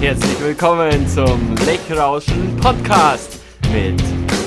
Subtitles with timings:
[0.00, 3.38] Herzlich willkommen zum Lechrauschen Podcast
[3.72, 4.02] mit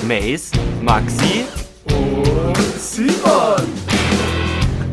[0.06, 1.46] Mace, Maxi
[1.86, 3.66] und Simon.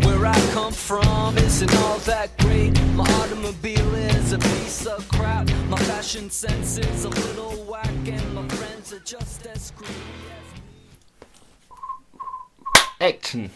[0.04, 2.80] Where I come from isn't all that great.
[2.96, 5.50] My automobile is a piece of crap.
[5.70, 9.92] My fashion sense is a little whack, and my friends are just as screwy
[10.32, 10.62] as me.
[13.02, 13.52] Action.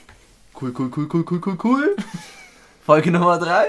[0.53, 1.95] Cool, cool, cool, cool, cool, cool, cool.
[2.83, 3.67] Folge Nummer 3.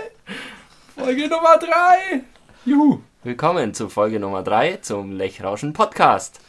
[0.97, 2.23] Folge Nummer 3!
[2.65, 3.01] Juhu!
[3.23, 6.41] Willkommen zu Folge Nummer 3 zum Lechrauschen Podcast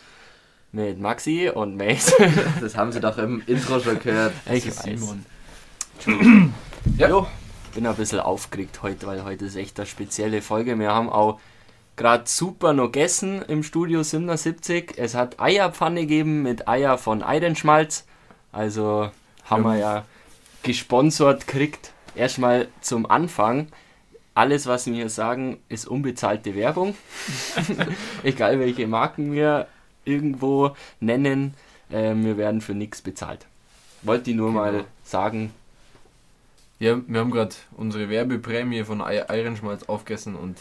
[0.72, 2.14] mit Maxi und Mace.
[2.62, 4.34] Das haben sie doch im Intro schon gehört.
[4.50, 4.82] Ich weiß.
[4.82, 5.26] Simon.
[6.98, 7.10] Ja.
[7.10, 7.28] Jo,
[7.76, 10.80] bin ein bisschen aufgeregt heute, weil heute ist echt eine spezielle Folge.
[10.80, 11.42] Wir haben auch
[11.98, 14.94] gerade super noch gegessen im Studio 77.
[14.96, 18.06] Es hat Eierpfanne gegeben mit Eier von Eidenschmalz.
[18.54, 19.12] Also
[19.44, 20.06] haben wir ja
[20.64, 21.93] gesponsert kriegt.
[22.16, 23.68] Erstmal zum Anfang.
[24.36, 26.96] Alles, was wir sagen, ist unbezahlte Werbung.
[28.24, 29.68] Egal welche Marken wir
[30.06, 31.54] irgendwo nennen,
[31.92, 33.46] äh, wir werden für nichts bezahlt.
[34.02, 35.52] Wollte ich nur mal sagen,
[36.80, 40.58] Ja, wir haben gerade unsere Werbeprämie von Ei- Eirenschmalz aufgegessen und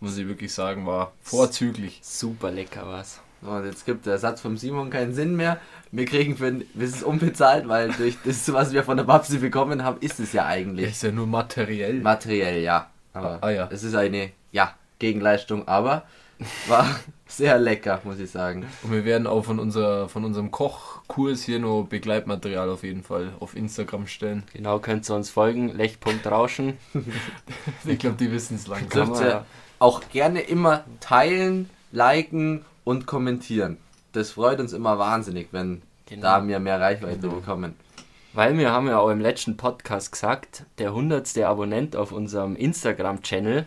[0.00, 2.00] muss ich wirklich sagen, war vorzüglich.
[2.02, 3.20] super lecker was.
[3.42, 5.58] Und jetzt gibt der Satz vom Simon keinen Sinn mehr.
[5.92, 9.84] Wir kriegen für das ist unbezahlt, weil durch das, was wir von der Babsi bekommen
[9.84, 10.90] haben, ist es ja eigentlich.
[10.90, 11.94] Ist ja nur materiell.
[12.00, 12.90] Materiell, ja.
[13.14, 13.68] Aber Ah, ja.
[13.72, 16.02] es ist eine, ja, Gegenleistung, aber
[16.66, 16.86] war
[17.26, 18.66] sehr lecker, muss ich sagen.
[18.82, 23.32] Und wir werden auch von, unserer, von unserem Kochkurs hier noch Begleitmaterial auf jeden Fall
[23.40, 24.42] auf Instagram stellen.
[24.52, 25.68] Genau, könnt ihr uns folgen.
[25.68, 26.76] Lech.rauschen.
[27.84, 29.14] Ich glaube, die wissen es Dürft langsam.
[29.14, 29.44] Ihr
[29.78, 33.76] auch gerne immer teilen, liken und kommentieren.
[34.12, 36.22] Das freut uns immer wahnsinnig, wenn Genau.
[36.22, 37.34] da wir mehr Reichweite Genau.
[37.34, 37.74] bekommen.
[38.32, 43.66] Weil wir haben ja auch im letzten Podcast gesagt, der hundertste Abonnent auf unserem Instagram-Channel,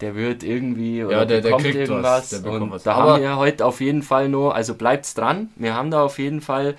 [0.00, 2.28] der wird irgendwie oder Ja, der- der bekommt kriegt was, irgendwas.
[2.30, 2.82] der bekommt und was.
[2.82, 6.02] da Aber- haben wir heute auf jeden Fall noch, also bleibt's dran, wir haben da
[6.02, 6.76] auf jeden Fall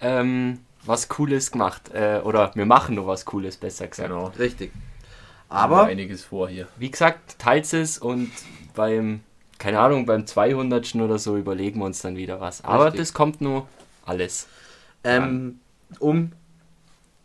[0.00, 1.90] ähm, was Cooles gemacht.
[1.94, 4.08] Äh, oder wir machen noch was Cooles, besser gesagt.
[4.10, 4.32] Genau.
[4.38, 4.70] Richtig.
[5.48, 6.66] Aber einiges vor hier.
[6.76, 8.30] Wie gesagt, teilt es und
[8.74, 9.20] beim,
[9.64, 10.96] keine Ahnung, beim 200.
[10.96, 12.62] oder so überlegen wir uns dann wieder was.
[12.64, 13.00] Aber Richtig.
[13.00, 13.66] das kommt nur
[14.04, 14.46] alles.
[15.04, 15.58] ähm,
[16.00, 16.32] um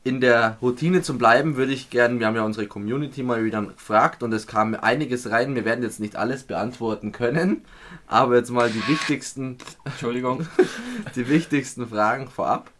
[0.05, 3.61] in der Routine zu bleiben, würde ich gerne, wir haben ja unsere Community mal wieder
[3.61, 5.53] gefragt und es kam einiges rein.
[5.53, 7.65] Wir werden jetzt nicht alles beantworten können,
[8.07, 10.47] aber jetzt mal die wichtigsten Entschuldigung.
[11.17, 12.71] die wichtigsten Fragen vorab.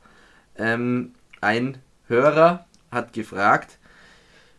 [0.55, 3.77] Ähm, ein Hörer hat gefragt,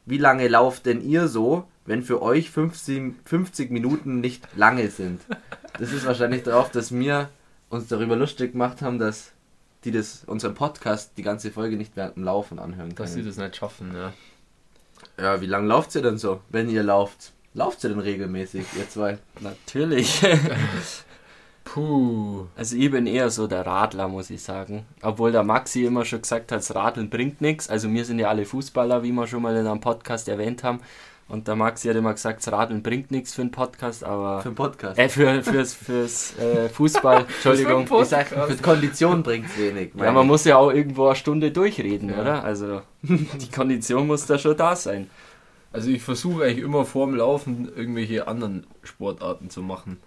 [0.05, 5.21] wie lange lauft denn ihr so, wenn für euch 50, 50 Minuten nicht lange sind?
[5.77, 7.29] Das ist wahrscheinlich darauf, dass wir
[7.69, 9.33] uns darüber lustig gemacht haben, dass
[9.85, 13.29] die das unseren Podcast die ganze Folge nicht während dem Laufen anhören Dass sie können.
[13.29, 14.13] das nicht schaffen, ja.
[15.21, 17.33] Ja, wie lange lauft ihr denn so, wenn ihr lauft?
[17.55, 19.19] Lauft ihr denn regelmäßig, ihr zwei?
[19.41, 20.25] Natürlich.
[21.65, 22.47] Puh.
[22.57, 24.87] Also ich bin eher so der Radler, muss ich sagen.
[25.03, 27.69] Obwohl der Maxi immer schon gesagt hat, das Radeln bringt nichts.
[27.69, 30.81] Also wir sind ja alle Fußballer, wie wir schon mal in einem Podcast erwähnt haben.
[31.31, 34.41] Und der Maxi hat immer gesagt, das Radeln bringt nichts für einen Podcast, aber...
[34.43, 34.99] Für einen Podcast.
[34.99, 37.87] Äh, für, fürs, fürs äh, Fußball, Entschuldigung.
[38.03, 39.93] ich sag, für die Kondition bringt es wenig.
[39.97, 42.21] Ja, man muss ja auch irgendwo eine Stunde durchreden, Ja.
[42.21, 42.45] oder?
[42.45, 45.09] Also die Kondition muss da schon da sein.
[45.73, 49.99] Also ich versuche eigentlich immer vorm Laufen irgendwelche anderen Sportarten zu machen.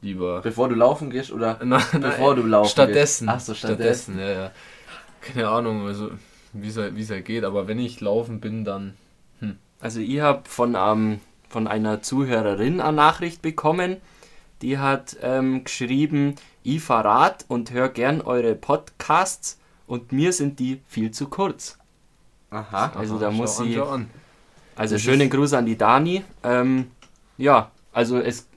[0.00, 0.40] Lieber.
[0.40, 3.26] Bevor du laufen gehst oder Nein, bevor du laufen Stattdessen.
[3.26, 3.36] gehst?
[3.36, 4.18] Ach so, stattdessen.
[4.18, 4.50] ja, ja.
[5.20, 6.10] Keine Ahnung, also
[6.54, 8.94] wie es wie es halt geht, aber wenn ich laufen bin, dann
[9.86, 13.98] Also ich habe von, ähm, von einer Zuhörerin eine Nachricht bekommen,
[14.60, 20.80] die hat ähm, geschrieben, ich Rad und höre gern eure Podcasts und mir sind die
[20.88, 21.78] viel zu kurz.
[22.50, 22.94] Aha.
[22.96, 24.10] Also da Schau muss schau an.
[24.74, 26.24] Also Das schönen Gruß an die Dani.
[26.42, 26.90] Ähm,
[27.38, 28.48] ja, also es...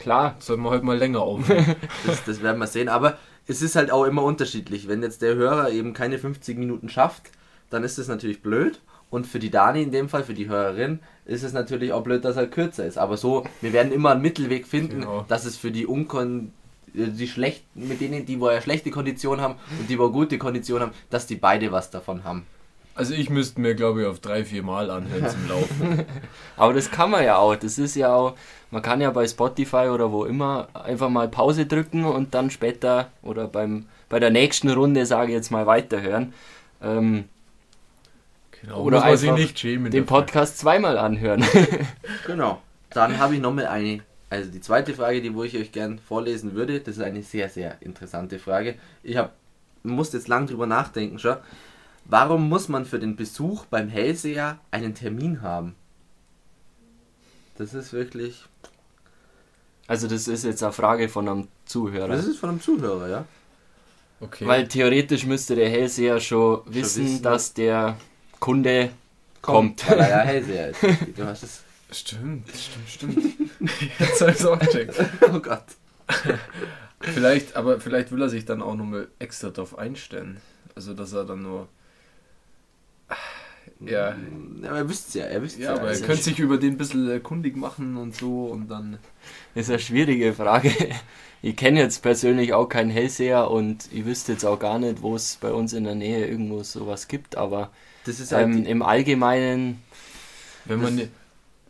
[0.00, 1.76] Klar, Sollten wir heute mal länger aufnehmen.
[2.04, 2.88] Das, das werden wir sehen.
[2.88, 4.88] Aber es ist halt auch immer unterschiedlich.
[4.88, 7.30] Wenn jetzt der Hörer eben keine 50 Minuten schafft,
[7.70, 8.80] dann ist das natürlich blöd.
[9.14, 12.24] Und für die Dani in dem Fall, für die Hörerin, ist es natürlich auch blöd,
[12.24, 12.98] dass er kürzer ist.
[12.98, 15.24] Aber so, wir werden immer einen Mittelweg finden, Genau.
[15.28, 16.50] dass es für die Unkon
[16.96, 20.36] äh, die schlechten, mit denen, die wo ja schlechte Kondition haben und die wo gute
[20.36, 22.44] Kondition haben, dass die beide was davon haben.
[22.96, 26.04] Also ich müsste mir, glaube ich, auf drei, vier Mal anhören zum Laufen.
[26.56, 27.54] aber das kann man ja auch.
[27.54, 28.34] Das ist ja auch...
[28.72, 33.12] Man kann ja bei Spotify oder wo immer einfach mal Pause drücken und dann später
[33.22, 36.32] oder beim, bei der nächsten Runde, sage ich jetzt mal, weiterhören.
[36.82, 37.26] Ähm,
[38.64, 39.90] Genau, Oder muss man sich einfach nicht schämen.
[39.90, 40.20] den dafür.
[40.20, 41.44] Podcast zweimal anhören.
[42.26, 42.62] Genau.
[42.90, 44.00] Dann habe ich nochmal eine,
[44.30, 47.48] also die zweite Frage, die wo ich euch gern vorlesen würde, das ist eine sehr,
[47.48, 48.76] sehr interessante Frage.
[49.02, 49.30] Ich habe
[49.82, 51.36] musste jetzt lang drüber nachdenken schon.
[52.06, 55.74] Warum muss man für den Besuch beim Hellseher einen Termin haben?
[57.56, 58.44] Das ist wirklich.
[59.86, 62.08] Also das ist jetzt eine Frage von einem Zuhörer.
[62.08, 63.24] Das ist von einem Zuhörer, ja?
[64.20, 64.46] Okay.
[64.46, 67.22] Weil theoretisch müsste der Hellseher schon wissen, wissen.
[67.22, 67.96] dass der
[68.44, 68.90] Kunde
[69.40, 69.88] kommt.
[69.88, 70.82] Weil er ja Hellseher ist.
[71.16, 71.62] Du hast es.
[71.90, 73.24] stimmt, stimmt, stimmt.
[73.98, 74.94] Jetzt habe ich es auch gecheckt.
[75.32, 75.64] Oh Gott.
[77.00, 80.42] Vielleicht, aber vielleicht will er sich dann auch nochmal extra darauf einstellen.
[80.74, 81.68] Also, dass er dann nur.
[83.80, 84.14] Ja,
[84.62, 86.74] Ja, aber er wüsste ja, er wüsste ja aber er Also, könnte sich über den
[86.74, 88.98] ein bisschen erkundig machen und so und dann.
[89.54, 90.70] Das ist eine schwierige Frage.
[91.40, 95.14] Ich kenne jetzt persönlich auch keinen Hellseher und ich wüsste jetzt auch gar nicht, wo
[95.14, 97.70] es bei uns in der Nähe irgendwo sowas gibt, aber
[98.04, 99.82] Das ist halt, ähm, im Allgemeinen,
[100.64, 100.94] Wenn man.
[100.96, 101.08] ne-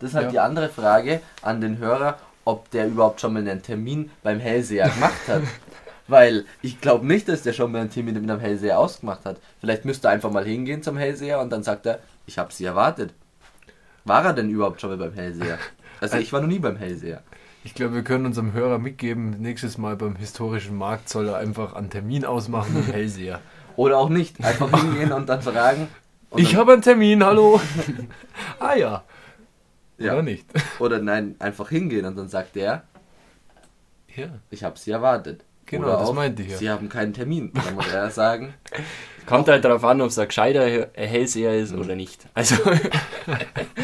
[0.01, 0.31] das ist halt ja.
[0.33, 4.89] die andere Frage an den Hörer, ob der überhaupt schon mal einen Termin beim Hellseher
[4.91, 5.43] gemacht hat.
[6.09, 9.39] Weil ich glaube nicht, dass der schon mal einen Termin mit einem Hellseher ausgemacht hat.
[9.61, 12.65] Vielleicht müsste er einfach mal hingehen zum Hellseher und dann sagt er, ich habe sie
[12.67, 13.15] erwartet.
[14.05, 15.59] War er denn überhaupt schon mal beim Hellseher?
[16.01, 17.23] Also ich war noch nie beim Hellseher.
[17.63, 21.73] Ich glaube, wir können unserem Hörer mitgeben, nächstes Mal beim historischen Markt soll er einfach
[21.75, 23.41] einen Termin ausmachen mit dem Hellseher.
[23.77, 24.45] Oder auch nicht.
[24.45, 25.89] Einfach hingehen und dann fragen.
[26.35, 27.61] Und Ich habe einen Termin, hallo.
[28.59, 29.05] ah ja.
[29.99, 30.13] Ja.
[30.15, 30.47] Oder nicht?
[30.81, 32.83] Oder nein, einfach hingehen und dann sagt er,
[34.17, 34.27] Ja.
[34.51, 35.43] ich habe sie erwartet.
[35.67, 36.57] Genau, Oder das auch, meinte ich ja.
[36.59, 37.51] Sie haben keinen Termin.
[37.55, 38.53] Dann muss er sagen,
[39.27, 42.27] kommt halt darauf an, ob es ein gescheiter He- Hellseher ist oder nicht.
[42.35, 42.57] Also,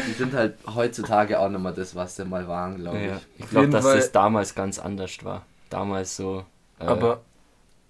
[0.07, 3.07] die sind halt heutzutage auch nicht mehr das, was sie mal waren, glaube ich.
[3.07, 5.43] ja, ich Auf glaube, dass Fall- das damals ganz anders war.
[5.71, 6.45] Damals so
[6.79, 7.21] äh, Aber,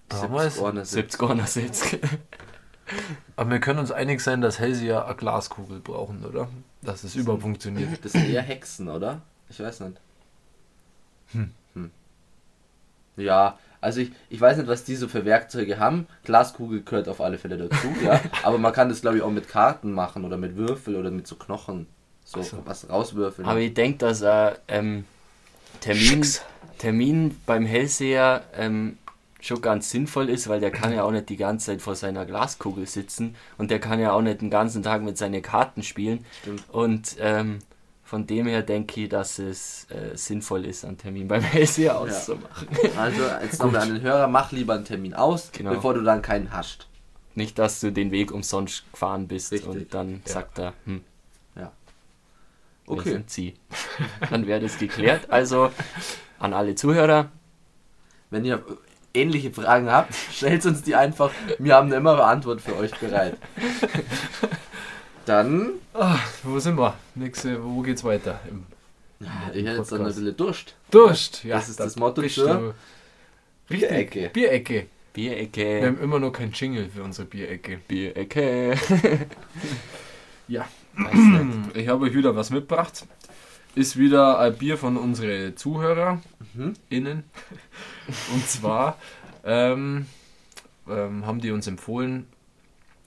[0.09, 1.99] 70 damals, Ohren, 70 oder 70.
[3.35, 6.47] aber wir können uns einig sein, dass Hellseher eine Glaskugel brauchen, oder?
[6.81, 8.03] Dass es überhaupt funktioniert.
[8.03, 9.21] Das sind eher Hexen, oder?
[9.49, 9.97] Ich weiß nicht.
[11.33, 11.51] Hm.
[11.73, 11.91] Hm.
[13.17, 16.07] Ja, also ich, ich weiß nicht, was die so für Werkzeuge haben.
[16.23, 18.21] Glaskugel gehört auf alle Fälle dazu, ja.
[18.43, 21.27] Aber man kann das, glaube ich, auch mit Karten machen oder mit Würfel oder mit
[21.27, 21.87] so Knochen.
[22.23, 22.57] So Ach so.
[22.63, 23.47] was rauswürfeln.
[23.47, 25.05] Aber ich denke, dass ein ähm,
[25.79, 26.25] Termin,
[26.77, 28.97] Termin beim Hellseher ähm,
[29.41, 32.25] schon ganz sinnvoll ist, weil der kann ja auch nicht die ganze Zeit vor seiner
[32.25, 36.25] Glaskugel sitzen und der kann ja auch nicht den ganzen Tag mit seinen Karten spielen.
[36.41, 36.63] Stimmt.
[36.71, 37.59] Und ähm,
[38.03, 42.67] von dem her denke ich, dass es äh, sinnvoll ist, einen Termin beim Hellseher auszumachen.
[42.97, 45.71] Also jetzt nochmal an den Hörer, mach lieber einen Termin aus, Genau.
[45.71, 46.87] bevor du dann keinen hast.
[47.33, 49.69] Nicht, dass du den Weg umsonst gefahren bist Richtig.
[49.69, 50.33] und dann Ja.
[50.33, 51.01] sagt er, hm,
[51.55, 51.71] wir
[52.97, 53.11] Okay.
[53.11, 53.53] sind sie.
[54.29, 55.29] dann wäre das geklärt.
[55.31, 55.71] Also
[56.39, 57.29] an alle Zuhörer,
[58.29, 58.61] Wenn ihr
[59.13, 61.31] ähnliche Fragen habt, stellt uns die einfach.
[61.59, 63.37] Wir haben immer eine Antwort für euch bereit.
[65.25, 66.95] Dann, Ah, wo sind wir?
[67.15, 68.39] Nächste, wo geht's weiter?
[68.49, 68.65] Im
[69.53, 70.73] ich hätte jetzt dann ein bisschen Durst.
[70.89, 71.43] Durst.
[71.43, 72.73] Ja, Das ist da das Motto zur
[73.69, 73.89] Richtig.
[73.89, 74.29] Bierecke.
[74.33, 74.87] Bierecke.
[75.13, 77.79] Wir Bierecke, haben immer noch kein Jingle für unsere Bierecke.
[77.87, 78.75] Bierecke.
[80.47, 80.65] Ja.
[81.73, 83.05] Ich habe euch wieder was mitgebracht.
[83.73, 86.21] Ist wieder ein Bier von unseren Zuhörer
[86.53, 86.73] Mhm.
[86.89, 87.23] innen.
[88.33, 88.97] Und zwar
[89.45, 90.07] ähm,
[90.87, 92.27] ähm, haben die uns empfohlen,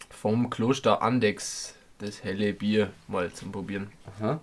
[0.08, 3.92] vom Kloster Andex das helle Bier mal zum Probieren.
[4.18, 4.40] Aha.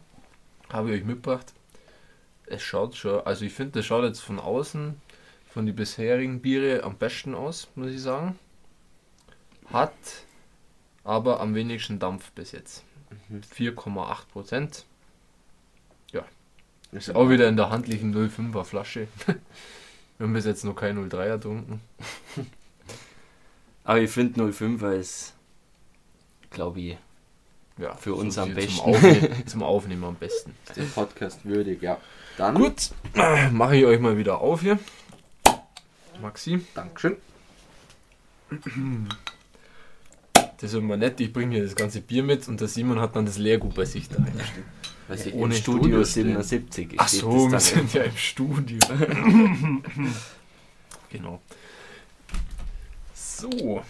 [0.71, 1.53] Habe ich euch mitgebracht.
[2.45, 4.95] Es schaut schon, also ich finde, das schaut jetzt von außen,
[5.49, 8.37] von den bisherigen Biere am besten aus, muss ich sagen.
[9.71, 9.93] Hat
[11.03, 12.83] aber am wenigsten Dampf bis jetzt.
[13.55, 14.85] 4,8 Prozent.
[16.91, 19.07] Ist Auch wieder in der handlichen 05er Flasche.
[20.17, 21.81] Wir haben bis jetzt noch kein 03er getrunken.
[23.83, 25.33] Aber ich finde 05er ist,
[26.51, 26.97] glaube ich,
[27.77, 28.75] Ja, Für uns am besten.
[28.75, 30.53] Zum Aufnehmen, zum Aufnehmen am besten.
[30.75, 31.97] der Podcast würdig, ja.
[32.37, 32.91] Dann, Gut,
[33.51, 34.77] mache ich euch mal wieder auf hier.
[36.21, 37.15] Maxi, Dankeschön.
[40.35, 41.19] das ist immer nett.
[41.19, 43.85] Ich bringe hier das ganze Bier mit und der Simon hat dann das Leergut bei
[43.85, 44.33] sich daheim.
[45.07, 46.27] Weil sie ohne im Studio stehen.
[46.41, 46.93] 77.
[46.97, 48.79] Ach so, wir sind ja im Studio.
[51.09, 51.41] genau.
[53.13, 53.81] So.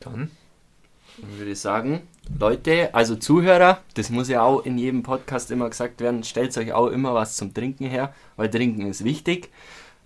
[0.00, 0.30] Dann.
[1.16, 2.02] Dann würde ich sagen,
[2.38, 6.72] Leute, also Zuhörer, das muss ja auch in jedem Podcast immer gesagt werden, stellt euch
[6.72, 9.50] auch immer was zum Trinken her, weil Trinken ist wichtig.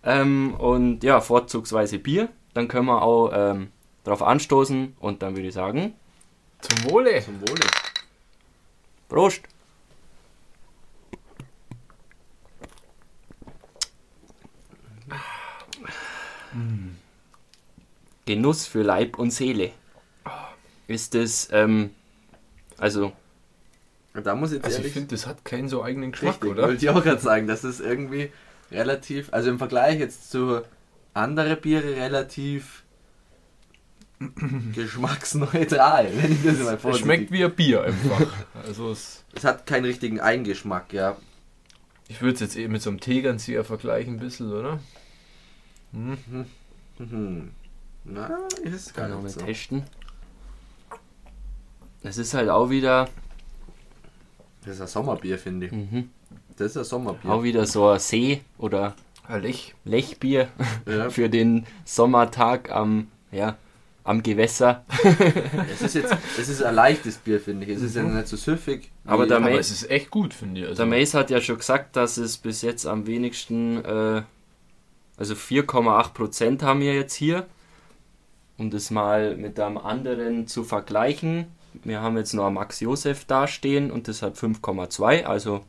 [0.04, 2.28] Ähm, und ja, vorzugsweise Bier.
[2.54, 3.68] Dann können wir auch ähm,
[4.04, 5.94] drauf anstoßen und dann würde ich sagen,
[6.60, 7.22] Zum Wohle.
[7.22, 7.60] Zum Wohle.
[9.08, 9.42] Prost!
[18.26, 19.70] Genuss für Leib und Seele.
[20.86, 21.90] Ist es, ähm,
[22.76, 23.12] also,
[24.14, 26.62] Da muss ich jetzt Also ich finde, das hat keinen so eigenen Geschmack, Richtig, oder?
[26.64, 27.46] wollte ich auch gerade sagen.
[27.46, 28.30] Das ist irgendwie
[28.70, 30.62] relativ, also im Vergleich jetzt zu
[31.14, 32.82] andere Biere relativ
[34.74, 38.32] geschmacksneutral, wenn ich das mal Es vorsichtig schmeckt wie ein Bier einfach.
[38.66, 41.16] Also es, Es hat keinen richtigen Eingeschmack, ja.
[42.08, 44.80] ich würde es jetzt eben mit so einem Tegernseher vergleichen ein bisschen, oder?
[45.92, 46.46] Mhm.
[48.04, 49.44] Na, ist gar Kann auch mal nicht so.
[49.46, 49.82] testen.
[52.02, 53.08] Es ist halt auch wieder,
[54.64, 55.72] Das ist ein Sommerbier, finde ich.
[55.72, 56.10] mhm,
[56.56, 57.30] Das ist ein Sommerbier.
[57.30, 58.94] auch wieder so ein See- oder
[59.26, 59.74] Herrlich.
[59.84, 60.48] Lechbier
[60.86, 61.10] Ja.
[61.10, 63.56] für den Sommertag am, ja,
[64.08, 64.84] am Gewässer.
[65.72, 67.76] Es ist jetzt, es ist ein leichtes Bier, finde ich.
[67.76, 68.90] Es ist ja nicht so süffig.
[69.04, 70.66] Aber der Aber Ma- es ist echt gut, finde ich.
[70.66, 74.22] Also, Der Mace hat ja schon gesagt, dass es bis jetzt am wenigsten, äh,
[75.16, 77.46] also 4,8% haben wir jetzt hier.
[78.56, 81.46] Um das mal mit einem anderen zu vergleichen.
[81.84, 85.64] Wir haben jetzt noch ein Max Josef dastehen und das hat 5,2, also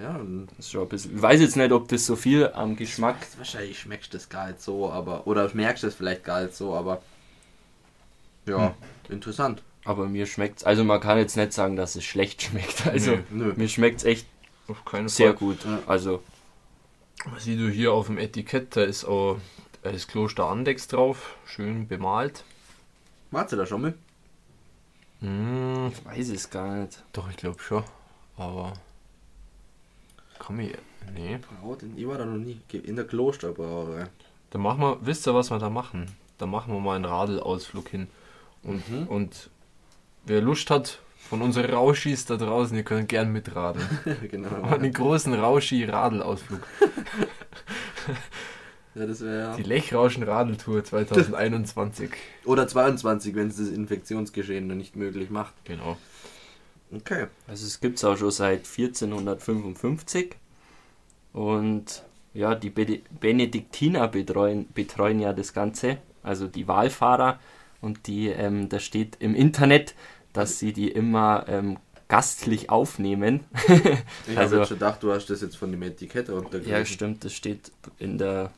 [0.00, 0.18] ja,
[0.56, 1.16] das ist schon ein bisschen.
[1.16, 3.16] Ich weiß jetzt nicht, ob das so viel am Geschmack.
[3.36, 5.26] wahrscheinlich schmeckst du das gar nicht so, aber.
[5.26, 7.02] Oder merkst du es vielleicht gar nicht so, aber.
[8.46, 8.74] Ja,
[9.08, 9.62] interessant.
[9.84, 12.86] Aber mir schmeckt Also man kann jetzt nicht sagen, dass es schlecht schmeckt.
[12.86, 13.52] Also Nee, Nö.
[13.56, 14.26] mir schmeckt es echt
[15.06, 15.34] sehr Fall.
[15.36, 15.64] gut.
[15.64, 15.80] Ja.
[15.86, 16.22] Also
[17.26, 18.76] Was siehst du hier auf dem Etikett?
[18.76, 19.38] Da ist auch
[19.82, 21.36] das Kloster Andex drauf.
[21.46, 22.44] Schön bemalt.
[23.32, 23.94] Warte da schon mal?
[25.20, 27.02] Hm, ich weiß es gar nicht.
[27.12, 27.82] doch, ich glaube schon.
[28.36, 28.72] Aber.
[30.38, 30.76] Komm ich.
[31.14, 31.38] Nee.
[31.60, 32.60] Braut, ich war da noch nie.
[32.72, 34.06] In der Klosterbrauerei.
[34.50, 34.98] Da machen wir.
[35.02, 36.06] Wisst ihr, was wir da machen?
[36.38, 38.08] Da machen wir mal einen Radelausflug hin.
[38.62, 39.06] Und, Mhm.
[39.08, 39.50] und
[40.26, 43.86] wer Lust hat, von unseren Rauschis da draußen, ihr könnt gern mitradeln.
[44.30, 44.62] genau.
[44.62, 46.60] einen großen Rauschi-Radelausflug.
[48.94, 49.56] Ja, das wäre.
[49.56, 52.10] Die Lechrauschen-Radeltour 2021.
[52.44, 55.54] Oder 22, wenn es das Infektionsgeschehen dann nicht möglich macht.
[55.64, 55.96] genau.
[56.94, 57.28] Okay.
[57.48, 60.36] Also es gibt es auch schon seit 1455
[61.32, 62.02] und
[62.34, 67.40] ja, die Be Benediktiner betreuen, betreuen ja das Ganze, also die Wallfahrer
[67.82, 69.94] und die, ähm, da steht im Internet,
[70.32, 73.40] dass sie die immer ähm, gastlich aufnehmen.
[74.26, 76.70] Ich Also- habe jetzt schon gedacht, du hast das jetzt von dem Etikett runtergelesen.
[76.72, 78.50] ja, stimmt, das steht in der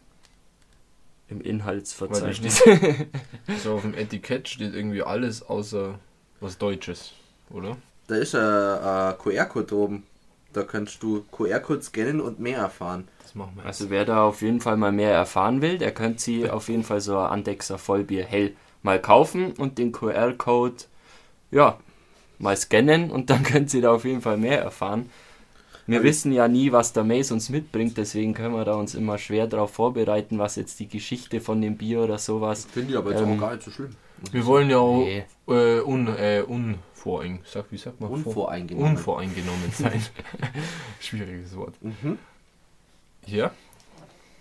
[1.28, 2.62] im Inhaltsverzeichnis.
[3.48, 5.98] Also auf dem Etikett steht irgendwie alles außer
[6.40, 7.12] was Deutsches,
[7.50, 7.76] oder?
[8.06, 10.02] Da ist ein, ein QR-Code oben.
[10.52, 13.08] Da kannst du QR-Code scannen und mehr erfahren.
[13.22, 13.80] Das machen wir jetzt.
[13.80, 16.84] Also wer da auf jeden Fall mal mehr erfahren will, der könnte sie auf jeden
[16.84, 20.76] Fall so ein Andexer Vollbier hell mal kaufen und den QR-Code
[21.50, 21.78] ja
[22.38, 25.10] mal scannen und dann können sie da auf jeden Fall mehr erfahren.
[25.86, 28.94] Wir Aber- wissen ja nie, was der Mace uns mitbringt, deswegen können wir da uns
[28.94, 32.66] immer schwer darauf vorbereiten, was jetzt die Geschichte von dem Bier oder sowas.
[32.72, 33.96] Finde ich aber jetzt Ähm, auch gar nicht so schlimm.
[34.32, 35.24] Wir wollen ja auch Nee.
[35.48, 38.08] äh, un, äh, unvorein, sag, wie sagt man?
[38.08, 38.92] Vor- Unvoreingenommen.
[38.96, 40.02] Unvoreingenommen sein.
[41.00, 41.74] Schwieriges Wort.
[41.82, 42.18] Mhm.
[43.26, 43.50] Ja,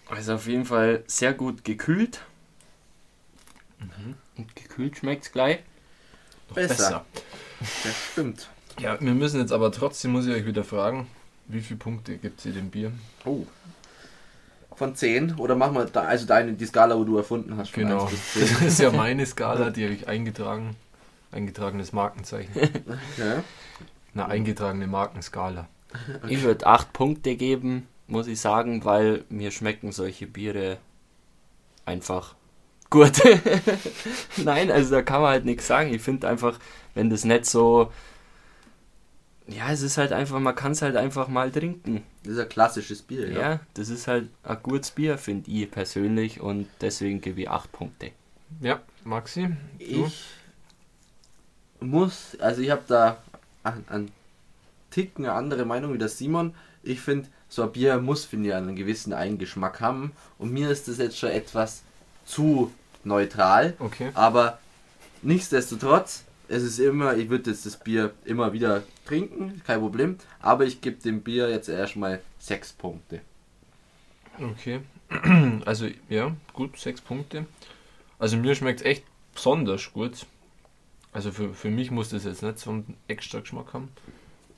[0.10, 2.22] Also auf jeden Fall sehr gut gekühlt.
[3.80, 4.16] Mhm.
[4.38, 5.60] Und gekühlt schmeckt gleich.
[6.50, 6.74] noch Besser.
[6.74, 7.06] besser.
[7.60, 8.50] Das stimmt.
[8.80, 11.08] Ja, wir müssen jetzt aber trotzdem, muss ich euch wieder fragen,
[11.48, 12.92] wie viele Punkte gibt ihr dem Bier?
[13.26, 13.46] Oh.
[14.76, 15.36] Von 10?
[15.36, 17.74] Oder machen wir da, also deine, die Skala, wo du erfunden hast.
[17.74, 18.06] Genau.
[18.06, 18.42] 1 bis 10.
[18.42, 20.76] Das ist ja meine Skala, die habe ich eingetragen.
[21.32, 22.52] Eingetragenes Markenzeichen.
[22.56, 23.42] Okay.
[24.14, 25.68] Eine eingetragene Markenskala.
[26.28, 30.78] Ich würde 8 Punkte geben, muss ich sagen, weil mir schmecken solche Biere
[31.86, 32.36] einfach
[32.94, 33.14] gut.
[34.38, 35.94] Nein, also da kann man halt nichts sagen.
[35.94, 36.60] Ich finde einfach,
[36.94, 37.92] wenn das nicht so.
[39.48, 42.04] Ja, es ist halt einfach, man kann es halt einfach mal trinken.
[42.24, 43.60] Das ist ein klassisches Bier, Ja, ja.
[43.74, 48.12] das ist halt ein gutes Bier, finde ich persönlich und deswegen gebe ich 8 Punkte.
[48.62, 49.50] Ja, Maxi?
[49.80, 50.06] Du?
[50.06, 50.38] Ich
[51.82, 53.18] muss, also ich habe da
[53.64, 54.12] an, an
[54.92, 56.54] Ticken eine andere Meinung wie der Simon.
[56.82, 60.14] Ich finde, so ein Bier muss, finde ich, einen gewissen Eingeschmack haben.
[60.38, 61.82] Und mir ist das jetzt schon etwas
[62.26, 62.72] zu
[63.04, 63.76] neutral.
[63.80, 64.10] Okay.
[64.14, 64.60] Aber
[65.22, 70.18] nichtsdestotrotz, es ist immer, ich würde jetzt das Bier immer wieder trinken, kein Problem.
[70.42, 73.22] Aber ich gebe dem Bier jetzt erstmal 6 Punkte.
[74.40, 74.82] Okay.
[75.66, 77.46] Also, ja, gut, sechs Punkte.
[78.20, 80.26] Also, mir schmeckt es echt besonders gut.
[81.12, 83.90] Also, für, für mich muss das jetzt nicht so einen extra Geschmack haben.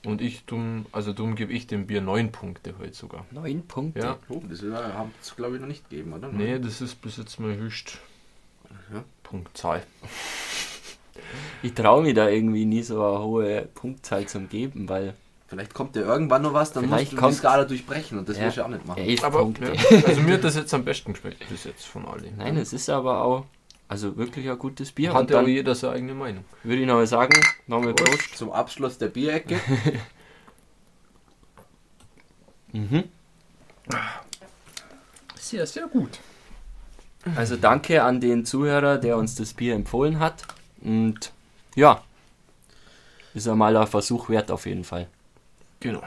[0.04, 3.26] Und ich, drum, also darum gebe ich dem Bier neun Punkte heute sogar.
[3.32, 4.00] 9 Punkte.
[4.00, 4.18] Ja.
[4.28, 6.28] Oh, das haben es, glaube ich, noch nicht gegeben, oder?
[6.28, 7.98] Nee, das ist bis jetzt mal höchst
[9.22, 9.82] Punktzahl.
[11.62, 15.14] Ich traue mich da irgendwie nie so eine hohe Punktzahl zum geben, weil
[15.48, 18.28] Vielleicht kommt ja irgendwann noch was, dann Vielleicht musst du kommt- die Skala durchbrechen und
[18.28, 18.44] das Ja.
[18.44, 19.00] willst du auch nicht machen.
[19.02, 19.72] 11 Aber Punkte.
[19.74, 22.36] ja, also mir hat das jetzt am besten geschmeckt bis jetzt von allen.
[22.36, 23.44] Nein, es ist aber auch
[23.88, 25.14] also wirklich ein gutes Bier.
[25.14, 26.44] Hat ja auch jeder seine eigene Meinung.
[26.64, 28.36] würde ich nochmal sagen, nochmal Prost.
[28.36, 29.60] Zum Abschluss der Bierecke.
[32.72, 33.04] Mhm.
[35.36, 36.18] Sehr, sehr gut.
[37.34, 40.44] Also danke an den Zuhörer, der uns das Bier empfohlen hat.
[40.80, 41.32] Und
[41.74, 42.02] ja,
[43.34, 45.08] ist einmal ein Versuch wert auf jeden Fall.
[45.80, 46.02] Genau.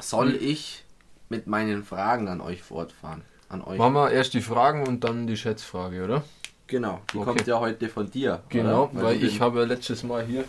[0.00, 0.84] Soll ich
[1.28, 3.22] mit meinen Fragen an euch fortfahren?
[3.48, 3.78] An euch?
[3.78, 6.24] Machen wir erst die Fragen und dann die Schätzfrage, oder?
[6.66, 7.24] Genau, die Okay.
[7.24, 8.42] kommt ja heute von dir.
[8.50, 9.02] Genau, oder?
[9.02, 10.44] weil du ich habe ja letztes Mal hier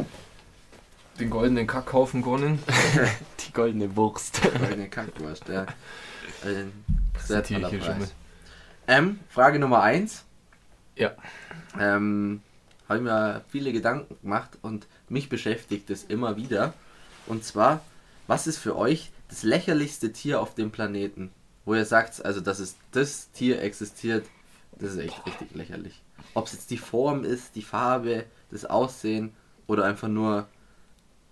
[1.17, 2.59] den goldenen Kackhaufen gewonnen.
[3.45, 4.41] Die goldene Wurst.
[4.71, 5.65] Eine Kackwurst, ja.
[6.45, 6.71] Ein
[7.19, 8.13] sehr toller hier schon Preis.
[8.89, 10.25] Ähm, Frage Nummer 1.
[10.95, 11.11] Ja.
[11.79, 12.41] Ähm,
[12.87, 16.73] habe ich mir viele Gedanken gemacht und mich beschäftigt es immer wieder.
[17.27, 17.81] Und zwar,
[18.25, 21.29] was ist für euch das lächerlichste Tier auf dem Planeten?
[21.65, 24.25] Wo ihr sagt, also dass es das Tier existiert,
[24.79, 26.01] das ist echt richtig lächerlich.
[26.33, 29.33] Ob es jetzt die Form ist, die Farbe, das Aussehen
[29.67, 30.47] oder einfach nur,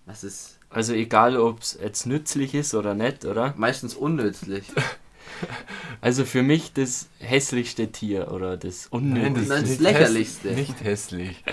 [0.06, 3.56] was ist Also egal, ob es jetzt nützlich ist oder nicht, oder?
[3.58, 4.68] meistens unnützlich.
[6.02, 9.48] Also für mich das hässlichste Tier oder das unnötigste.
[9.50, 10.50] das ist nicht lächerlichste.
[10.50, 11.44] Nicht hässlich.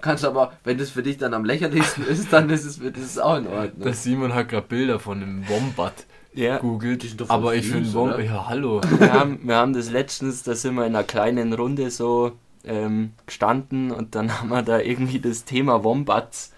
[0.00, 3.02] Kannst aber, wenn das für dich dann am lächerlichsten ist, dann ist es für das
[3.02, 3.82] ist auch in Ordnung.
[3.82, 7.02] Der Simon hat gerade Bilder von einem Wombat Ja, googelt.
[7.02, 7.92] Die sind doch voll Aber ich finde?
[7.92, 8.24] Wombat.
[8.24, 8.80] Ja, hallo.
[8.98, 12.32] wir haben, wir haben das letztens, da sind wir in einer kleinen Runde so
[12.64, 16.52] ähm, gestanden und dann haben wir da irgendwie das Thema Wombats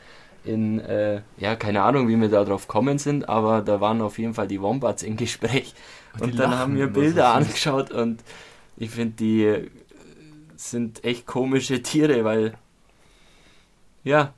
[0.44, 4.18] in, äh, ja, keine Ahnung, wie wir da drauf kommen sind, aber da waren auf
[4.18, 5.74] jeden Fall die Wombats im Gespräch.
[6.14, 8.22] Und Und, die dann lachen haben wir Bilder angeschaut und
[8.76, 9.70] ich finde, die
[10.56, 12.54] sind echt komische Tiere, weil,
[14.04, 14.32] ja,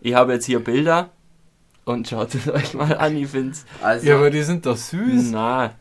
[0.00, 1.10] ich habe jetzt hier Bilder
[1.84, 4.76] und schaut es euch mal an, ich finde es, Also, Ja, aber die sind doch
[4.76, 5.30] süß.
[5.30, 5.74] na,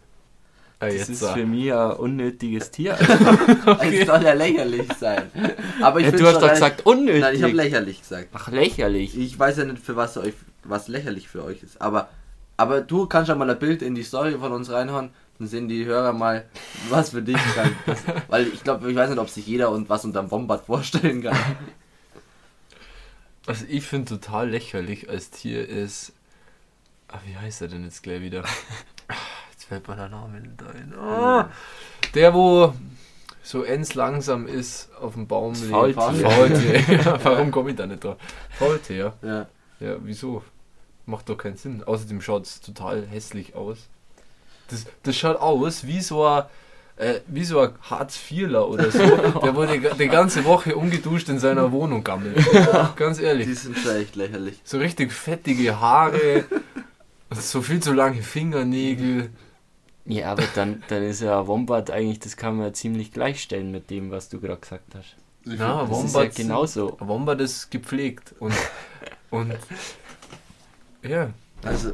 [0.88, 1.34] das jetzt ist sag.
[1.38, 2.98] für mich ein unnötiges Tier.
[3.82, 5.32] es soll ja lächerlich sein.
[5.82, 7.22] Aber ich Ja, du hast doch gesagt unnötig.
[7.22, 8.30] Nein, ich habe lächerlich gesagt.
[8.34, 9.18] Ach, lächerlich.
[9.18, 10.34] Ich weiß ja nicht, für was euch
[10.68, 11.82] was lächerlich für euch ist.
[11.82, 12.10] Aber,
[12.58, 15.68] aber du kannst ja mal ein Bild in die Story von uns reinhauen, dann sehen
[15.68, 16.46] die Hörer mal,
[16.90, 17.38] was für dich.
[17.86, 18.00] Das,
[18.30, 21.24] weil ich glaube, ich weiß nicht, ob sich jeder und was unter einem Wombat vorstellen
[21.24, 21.38] kann.
[23.46, 26.14] Was ich finde total lächerlich als Tier ist.
[27.08, 28.44] Ah, wie heißt er denn jetzt gleich wieder?
[29.66, 30.94] Jetzt fällt mir der Name nicht ein.
[30.96, 31.50] Ah,
[32.14, 32.76] der, wo
[33.42, 35.54] so ends langsam ist auf dem Baum.
[35.54, 35.96] Das lebt.
[35.96, 36.30] Faultier.
[36.30, 37.20] Faultier.
[37.24, 38.18] Warum komme ich da nicht drauf?
[38.52, 39.14] Faultier.
[39.24, 39.48] Ja.
[39.80, 40.44] Ja, wieso?
[41.08, 41.84] Macht doch keinen Sinn.
[41.84, 43.78] Außerdem schaut es total hässlich aus.
[44.70, 46.44] Das, das schaut aus wie so ein,
[46.98, 49.00] äh, wie so ein Hartz-IVler oder so,
[49.44, 52.38] der wurde die, ganze Woche ungeduscht in seiner Wohnung gammelt.
[52.98, 53.48] Ganz ehrlich.
[53.48, 54.60] Die sind schon echt lächerlich.
[54.64, 56.46] So richtig fettige Haare,
[57.32, 59.32] so viel zu lange Fingernägel.
[60.06, 63.90] Ja, aber dann, dann ist ja Wombat eigentlich, das kann man ja ziemlich gleichstellen mit
[63.90, 65.16] dem, was du gerade gesagt hast.
[65.46, 66.96] Na, Das Wombat ist ja genauso.
[67.00, 68.54] Wombat ist gepflegt und,
[69.32, 69.54] und
[71.04, 71.32] ja,
[71.64, 71.90] Also,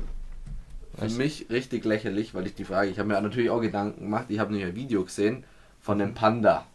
[0.97, 1.13] für Was?
[1.13, 4.39] mich richtig lächerlich, weil ich die Frage, ich habe mir natürlich auch Gedanken gemacht, ich
[4.39, 5.43] habe nämlich ein Video gesehen
[5.81, 6.65] von einem Panda.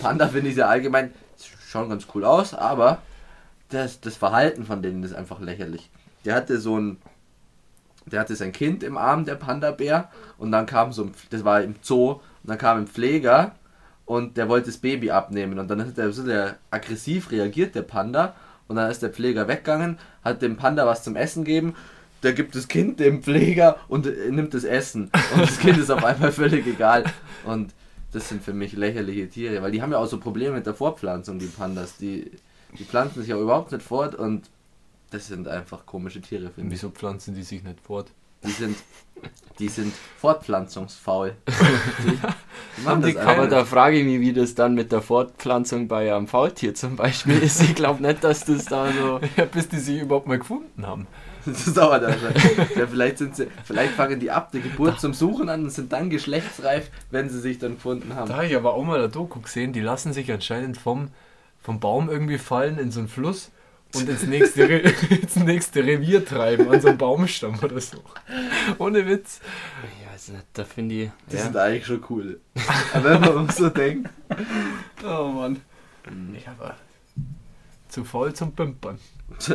[0.00, 1.12] Panda finde ich ja allgemein,
[1.66, 3.00] schauen ganz cool aus, aber
[3.70, 5.90] das, das Verhalten von denen ist einfach lächerlich.
[6.24, 6.98] Der hatte so ein,
[8.06, 11.62] der hatte sein Kind im Arm, der Panda-Bär, und dann kam so ein, das war
[11.62, 13.54] im Zoo, und dann kam ein Pfleger
[14.04, 17.82] und der wollte das Baby abnehmen und dann hat der, so der aggressiv reagiert, der
[17.82, 18.34] Panda,
[18.68, 21.74] und dann ist der Pfleger weggegangen, hat dem Panda was zum Essen gegeben,
[22.22, 25.10] der gibt das Kind dem Pfleger und äh, nimmt das Essen.
[25.34, 27.04] Und das Kind ist auf einmal völlig egal.
[27.44, 27.72] Und
[28.12, 30.74] das sind für mich lächerliche Tiere, weil die haben ja auch so Probleme mit der
[30.74, 31.96] Fortpflanzung, die Pandas.
[31.96, 32.30] Die,
[32.78, 34.50] die pflanzen sich ja überhaupt nicht fort und
[35.12, 36.80] das sind einfach komische Tiere, finde ich.
[36.80, 38.10] wieso pflanzen die sich nicht fort?
[38.44, 38.76] Die sind,
[39.58, 41.36] die sind fortpflanzungsfaul.
[41.46, 41.52] Die,
[42.76, 45.86] die machen die das Aber da frage ich mich, wie das dann mit der Fortpflanzung
[45.86, 47.62] bei einem Faultier zum Beispiel ist.
[47.62, 49.20] Ich glaube nicht, dass das da so.
[49.36, 51.06] Ja, bis die sich überhaupt mal gefunden haben.
[51.44, 52.26] Das dauert also.
[52.76, 55.92] ja, vielleicht, sind sie, vielleicht fangen die ab der Geburt zum Suchen an und sind
[55.92, 58.28] dann geschlechtsreif, wenn sie sich dann gefunden haben.
[58.28, 61.08] Da habe ich aber auch mal eine Doku gesehen, die lassen sich anscheinend vom,
[61.60, 63.50] vom Baum irgendwie fallen in so einen Fluss
[63.94, 64.78] und ins nächste, Re
[65.10, 68.02] ins nächste Revier treiben, an so einem Baumstamm oder so.
[68.78, 69.40] Ohne Witz.
[70.00, 71.10] Ich weiß nicht, da finde ich.
[71.30, 71.42] Die Ja.
[71.44, 72.40] sind eigentlich schon cool.
[72.94, 74.10] Aber wenn man so denkt.
[75.04, 75.60] Oh Mann.
[76.36, 76.76] Ich aber
[77.88, 78.98] zu faul zum Pimpern.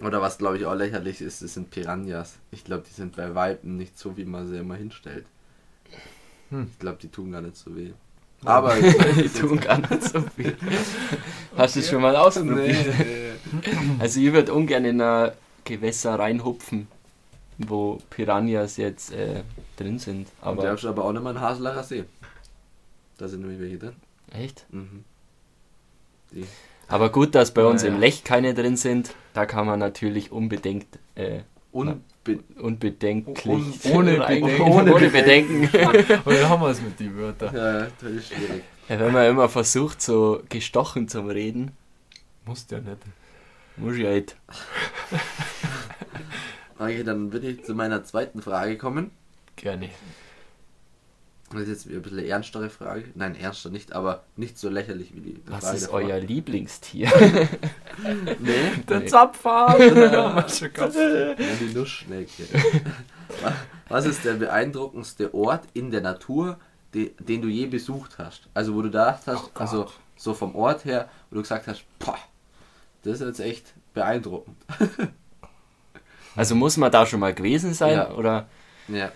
[0.00, 2.38] Oder was glaube ich auch lächerlich ist, das sind Piranhas.
[2.50, 5.26] Ich glaube, die sind bei Weiben nicht so, wie man sie immer hinstellt.
[6.48, 6.68] Hm.
[6.72, 7.92] Ich glaube, die tun gar nicht so weh.
[8.44, 10.56] Aber Die tun gar nicht so viel.
[11.56, 12.86] Hast du es schon mal ausprobiert?
[13.98, 15.32] Also ich würde ungern in ein
[15.64, 16.88] Gewässer reinhupfen,
[17.58, 19.42] wo Piranhas jetzt äh,
[19.76, 20.28] drin sind.
[20.40, 22.04] aber du darfst aber auch nicht mal einen Haselacher See.
[23.18, 23.96] Da sind nämlich welche drin.
[24.32, 24.64] echt?
[24.70, 25.04] Mhm.
[26.32, 26.46] Die.
[26.88, 27.94] Aber gut, dass bei uns Naja.
[27.94, 29.14] im Lech keine drin sind.
[29.34, 30.86] Da kann man natürlich unbedingt.
[31.14, 31.40] Äh,
[31.72, 33.46] Un Be unbedenklich.
[33.46, 34.60] Un- ohne Bedenken.
[34.62, 35.62] Ohne, ohne Bedenken.
[36.24, 37.54] Und dann haben wir es mit den Wörtern.
[37.56, 38.62] ja, das ist schwierig.
[38.88, 41.70] Ja, wenn man immer versucht, so gestochen zu reden,
[42.44, 42.98] Musst ja nicht.
[43.76, 44.36] muss ich halt.
[46.78, 49.10] Okay, dann würde ich zu meiner zweiten Frage kommen.
[49.56, 49.90] Gerne.
[51.52, 53.04] Das ist jetzt wieder ein bisschen eine ernstere Frage.
[53.16, 56.00] Nein, ernster nicht, aber nicht so lächerlich wie die, die Was Frage ist davor.
[56.00, 57.10] euer Lieblingstier?
[58.38, 59.06] Nee, Der Nee.
[59.06, 59.76] Zapfhahn!
[59.78, 62.44] die Nussschnecke.
[63.88, 66.58] Was ist der beeindruckendste Ort in der Natur,
[66.94, 68.48] de, den du je besucht hast?
[68.54, 71.84] Also wo du gedacht hast, Oh also so vom Ort her, wo du gesagt hast,
[71.98, 72.16] boah,
[73.02, 74.56] das ist jetzt echt beeindruckend.
[76.36, 78.12] Also muss man da schon mal gewesen sein Ja.
[78.12, 78.48] oder
[78.86, 79.10] Ja,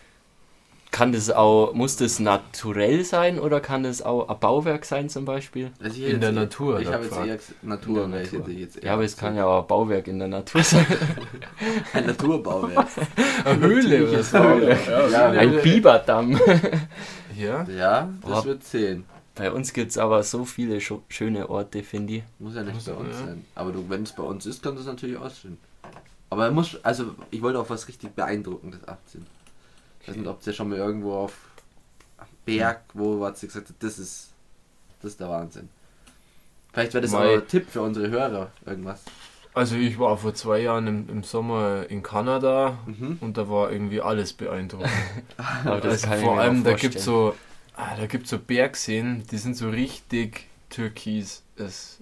[0.95, 5.25] kann das auch, muss das naturell sein oder kann das auch ein Bauwerk sein zum
[5.25, 5.73] Beispiel?
[5.83, 8.77] also In der Natur, Ich habe jetzt eher Natur, In der weil ich hätte jetzt
[8.77, 10.87] eher Ja, aber es kann ja auch ein Bauwerk in der Natur sein.
[11.95, 12.87] ein Naturbauwerk.
[13.45, 14.37] Eine Höhle oder so.
[14.39, 16.39] Ja, Ja, Ein Biberdamm.
[17.37, 17.65] Ja.
[17.65, 18.45] Ja, das Boah.
[18.45, 19.05] wird zählen.
[19.35, 22.23] Bei uns gibt es aber so viele scho- schöne Orte, finde ich.
[22.39, 23.27] Muss ja nicht Muss bei uns ja.
[23.27, 23.45] sein.
[23.57, 25.59] Aber du, wenn es bei uns ist, kann das natürlich aussehen.
[26.31, 29.27] Aber er muss, also ich wollte auf was richtig Beeindruckendes abziehen.
[30.05, 31.33] Ich weiß nicht, ob der schon mal irgendwo auf
[32.45, 34.29] Berg, wo hat sie gesagt, hat, das ist,
[35.01, 35.69] das ist der Wahnsinn.
[36.73, 37.19] Vielleicht wäre das Mei.
[37.37, 39.01] auch ein Tipp für unsere Hörer, irgendwas.
[39.55, 43.19] Also ich war vor zwei Jahren im, im Sommer in Kanada Mhm.
[43.21, 44.91] und da war irgendwie alles beeindruckend.
[45.65, 47.35] Aber das also kann ich vor mir allem, da gibt so,
[47.77, 51.43] ah, da gibt's so Bergseen, die sind so richtig türkis.
[51.57, 51.99] Das,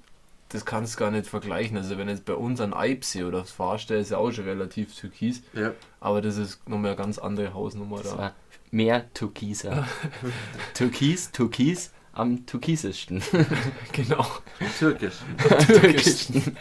[0.53, 1.77] das kannst du gar nicht vergleichen.
[1.77, 4.95] Also wenn jetzt bei uns an Eibsee oder das Fahrstell ist ja auch schon relativ
[4.95, 5.73] türkis, Ja.
[6.01, 8.19] aber das ist nochmal eine ganz andere Hausnummer Das da.
[8.19, 8.35] war
[8.71, 9.87] mehr Türkiser.
[10.75, 13.23] Türkis, Türkis am türkisesten.
[13.93, 14.27] genau.
[14.79, 15.15] Türkisch.
[15.67, 16.57] Türkischsten.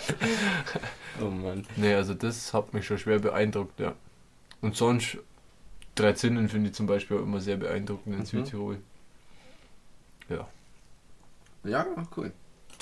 [1.22, 1.68] oh Mann.
[1.76, 3.94] Nee, also das hat mich schon schwer beeindruckt, ja.
[4.62, 5.18] Und sonst,
[5.96, 8.26] drei Zinnen finde ich zum Beispiel auch immer sehr beeindruckend in Mhm.
[8.26, 8.78] Südtirol.
[10.30, 10.48] Ja.
[11.66, 12.32] Ja, cool.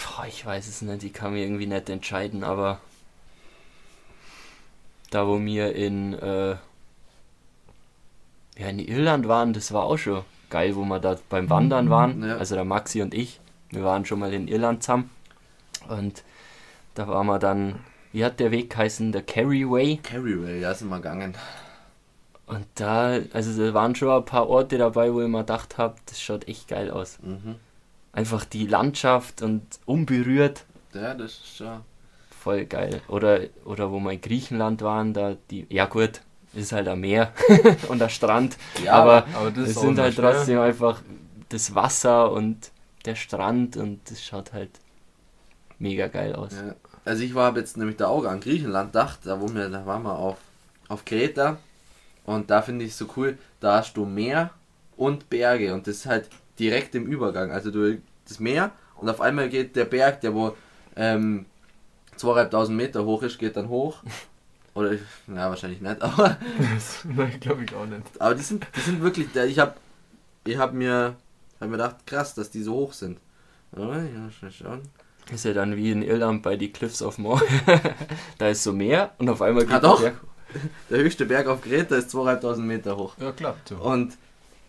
[0.01, 2.79] Boah, ich weiß es nicht, ich kann mir irgendwie nicht entscheiden, aber
[5.09, 6.51] da wo wir in, äh,
[8.57, 12.23] ja, in Irland waren, das war auch schon geil, wo wir da beim Wandern waren,
[12.23, 12.37] Ja.
[12.37, 13.39] also der Maxi und ich,
[13.71, 15.09] wir waren schon mal in Irland zusammen
[15.87, 16.23] und
[16.95, 17.79] da waren wir dann,
[18.11, 21.35] wie hat der Weg geheißen, der Kerryway Carryway, ja, sind wir gegangen.
[22.47, 25.95] und da, also da waren schon ein paar Orte dabei, wo ich mir gedacht habe,
[26.05, 27.19] das schaut echt geil aus.
[27.21, 27.55] Mhm.
[28.11, 30.65] Einfach die Landschaft und unberührt.
[30.93, 31.81] Ja, das ist schon.
[32.31, 33.01] Voll geil.
[33.07, 35.67] Oder, oder wo wir in Griechenland waren, da die.
[35.69, 36.21] Ja gut,
[36.53, 37.33] ist halt ein Meer
[37.89, 38.57] und der Strand.
[38.83, 40.31] Ja, aber aber das es sind halt schwer.
[40.33, 41.01] trotzdem einfach
[41.49, 42.71] das Wasser und
[43.05, 44.71] der Strand und das schaut halt
[45.77, 46.53] mega geil aus.
[46.53, 46.75] Ja.
[47.05, 50.03] Also ich war jetzt nämlich da auch an Griechenland gedacht, da wo wir, da waren
[50.03, 50.37] wir auf,
[50.89, 51.57] auf Kreta
[52.25, 54.51] und da finde ich so cool, da hast du Meer
[54.97, 57.51] und Berge und das ist halt direkt im Übergang.
[57.51, 60.55] Also du das Meer und auf einmal geht der Berg, der wo
[60.95, 61.45] ähm,
[62.17, 64.03] zweieinhalbtausend Meter hoch ist, geht dann hoch.
[64.75, 64.91] Oder
[65.27, 66.37] na wahrscheinlich nicht, aber,
[67.03, 68.03] Nein, glaube ich auch nicht.
[68.19, 69.73] aber die sind die sind wirklich, ich habe
[70.45, 71.15] ich habe mir
[71.59, 73.19] hab mir gedacht, krass, dass die so hoch sind.
[73.75, 74.81] Ja, ja, schon.
[75.33, 77.41] Ist ja dann wie in Irland bei die Cliffs of Moher.
[78.37, 79.99] da ist so Meer und auf einmal geht Ah, doch.
[80.01, 80.21] der Berg.
[80.89, 83.15] Der höchste Berg auf Kreta ist zweieinhalbtausend Meter hoch.
[83.19, 83.75] Ja, klappt so.
[83.77, 84.17] Und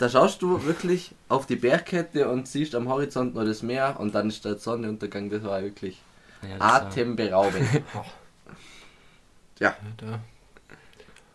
[0.01, 4.15] da schaust du wirklich auf die Bergkette und siehst am Horizont nur das Meer und
[4.15, 5.29] dann ist der Sonnenuntergang.
[5.31, 6.01] Das war wirklich
[6.43, 7.69] Ja, das atemberaubend.
[9.59, 9.77] ja.
[9.99, 10.21] Da.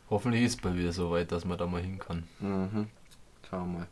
[0.09, 2.23] Hoffentlich ist bald wieder so weit, dass man da mal hin kann.
[2.39, 2.87] Mhm.
[3.49, 3.87] Schauen wir mal.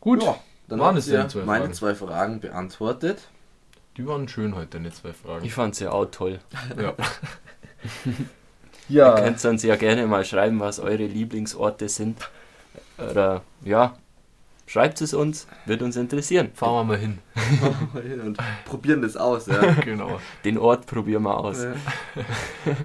[0.00, 0.36] Gut, Ja,
[0.68, 1.74] dann waren es denn zwei meine Fragen?
[1.74, 3.28] zwei Fragen beantwortet.
[3.96, 5.44] die waren schön heute, die zwei Fragen.
[5.44, 6.40] Ich fand's ja auch toll.
[6.80, 6.94] Ja.
[8.88, 12.18] Ihr könnt uns ja gerne mal schreiben, was eure Lieblingsorte sind.
[12.98, 13.96] Oder ja,
[14.66, 16.50] schreibt es uns, wird uns interessieren.
[16.54, 17.18] Fahren wir mal hin.
[18.20, 19.46] und probieren das aus.
[19.46, 19.72] Ja.
[19.84, 20.20] genau.
[20.44, 21.62] Den Ort probieren wir aus.
[21.62, 21.74] Ja.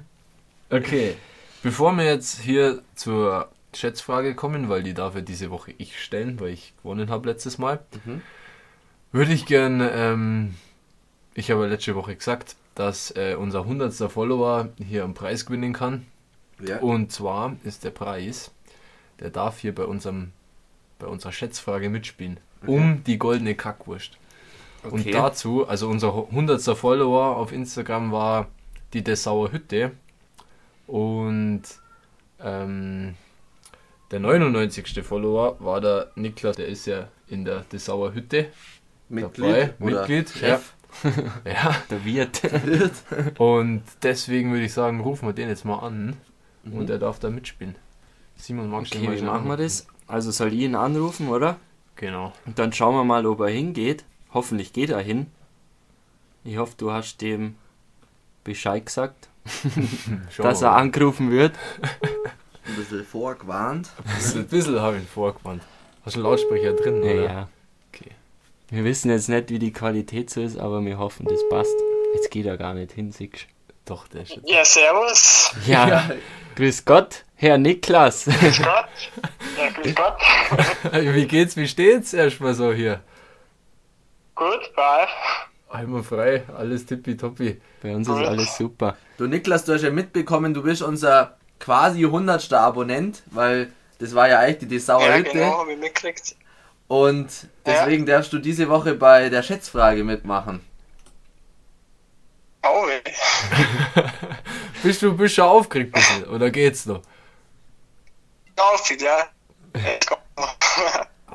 [0.69, 1.15] Okay.
[1.63, 6.39] Bevor wir jetzt hier zur Schätzfrage kommen, weil die darf ja diese Woche ich stellen,
[6.39, 8.21] weil ich gewonnen habe letztes Mal, Mhm.
[9.11, 10.55] würde ich gern, ähm,
[11.35, 13.93] ich habe letzte Woche gesagt, dass äh, unser 100.
[14.11, 16.05] Follower hier einen Preis gewinnen kann.
[16.61, 16.79] Ja.
[16.79, 18.51] Und zwar ist der Preis,
[19.19, 20.31] der darf hier bei unserem
[20.99, 22.39] bei unserer Schätzfrage mitspielen.
[22.65, 24.17] Um die goldene Kackwurst.
[24.83, 25.11] Und Okay.
[25.11, 26.61] dazu, also unser 100.
[26.75, 28.47] Follower auf Instagram war
[28.93, 29.91] die Dessauer Hütte.
[30.87, 31.61] Und
[32.41, 33.15] ähm,
[34.11, 35.03] der 99.
[35.03, 38.47] Follower war der Niklas, der ist ja in der Dessauer Hütte
[39.09, 39.73] Mitglied dabei.
[39.79, 40.73] Mitglied, Chef.
[41.03, 41.51] ja.
[41.51, 41.75] ja.
[41.89, 42.41] Der Wirt.
[43.39, 46.15] Und deswegen würde ich sagen, rufen wir den jetzt mal an
[46.71, 47.75] und er darf da mitspielen.
[48.37, 49.87] Simon, magst du Okay, mal wie machen wir das?
[50.07, 51.57] Also soll ich ihn anrufen, oder?
[51.95, 52.31] Genau.
[52.45, 54.05] Und dann schauen wir mal, ob er hingeht.
[54.33, 55.27] Hoffentlich geht er hin.
[56.43, 57.55] Ich hoffe, du hast dem
[58.43, 59.27] Bescheid gesagt,
[60.37, 61.53] dass er angerufen wird.
[62.65, 63.89] Ein bisschen vorgewarnt.
[64.35, 65.63] Ein bisschen, habe ich ihn vorgewandt.
[66.03, 67.23] Hast du einen Lautsprecher drin, Ja, oder?
[67.23, 67.49] ja.
[67.93, 68.11] Okay.
[68.69, 71.75] Wir wissen jetzt nicht, wie die Qualität so ist, aber wir hoffen, das passt.
[72.13, 73.47] Jetzt geht er gar nicht hin, siehst
[73.87, 74.49] Doch, der ist jetzt.
[74.49, 75.51] Ja, servus.
[75.65, 76.09] Ja,
[76.55, 78.25] grüß Gott, Herr Niklas.
[78.25, 78.85] Grüß Gott.
[79.57, 80.17] Ja, grüß Gott.
[81.15, 83.01] Wie geht's, wie steht's erstmal so hier?
[84.35, 85.07] Gut, bye.
[85.69, 87.59] Einmal frei, alles tippitoppi.
[87.81, 88.95] Bei uns ist alles super.
[89.17, 92.53] Du Niklas, du hast ja mitbekommen, du bist unser quasi 100.
[92.53, 95.31] Abonnent, weil das war ja eigentlich die Dessauer Ja, Hütte.
[95.31, 96.35] genau, hab ich mitgekriegt.
[96.87, 97.27] Und
[97.65, 100.61] deswegen darfst du diese Woche bei der Schätzfrage mitmachen.
[102.63, 103.01] Oh, weh.
[104.87, 107.01] Bist du, bist du schon aufgeregt bisschen, oder geht's noch?
[108.55, 109.25] Aufgeht, ja.
[110.09, 110.55] Noch.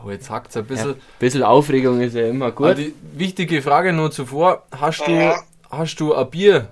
[0.05, 0.91] Oh, jetzt hackt's ein Ja, bisschen.
[0.95, 2.79] ein bisschen Aufregung ist ja immer Aber gut.
[2.79, 5.43] die wichtige Frage nur zuvor, hast du, Ja.
[5.71, 6.69] hast du ein Bier?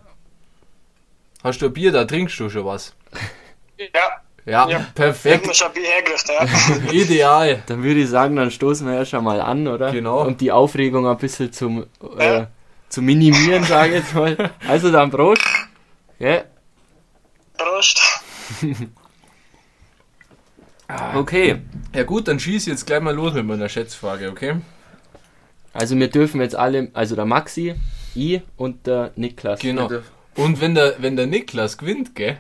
[1.45, 2.95] Hast du ein Bier, da trinkst du schon was?
[3.79, 3.87] Ja,
[4.47, 4.69] Ja, Ja.
[4.69, 6.93] ich hab perfekt, mir schon ein Bier hergerichtet, ja.
[6.93, 7.63] ideal.
[7.67, 9.93] Dann würde ich sagen, dann stoßen wir ja schon mal an, oder?
[9.93, 10.23] Genau.
[10.27, 11.87] Um die Aufregung ein bisschen zum,
[12.19, 12.47] äh, Ja.
[12.89, 14.51] zu minimieren, sage ich jetzt mal.
[14.67, 15.43] Also dann Prost.
[16.19, 16.43] Ja,
[17.61, 18.01] Prost.
[21.15, 21.57] okay.
[21.95, 24.57] Ja gut, dann schieß jetzt gleich mal los mit meiner Schätzfrage, okay?
[25.73, 27.75] Also wir dürfen jetzt alle, also der Maxi,
[28.15, 29.61] ich und der Niklas.
[29.61, 29.89] Genau.
[30.37, 32.39] Und wenn der, wenn der Niklas gewinnt, gell,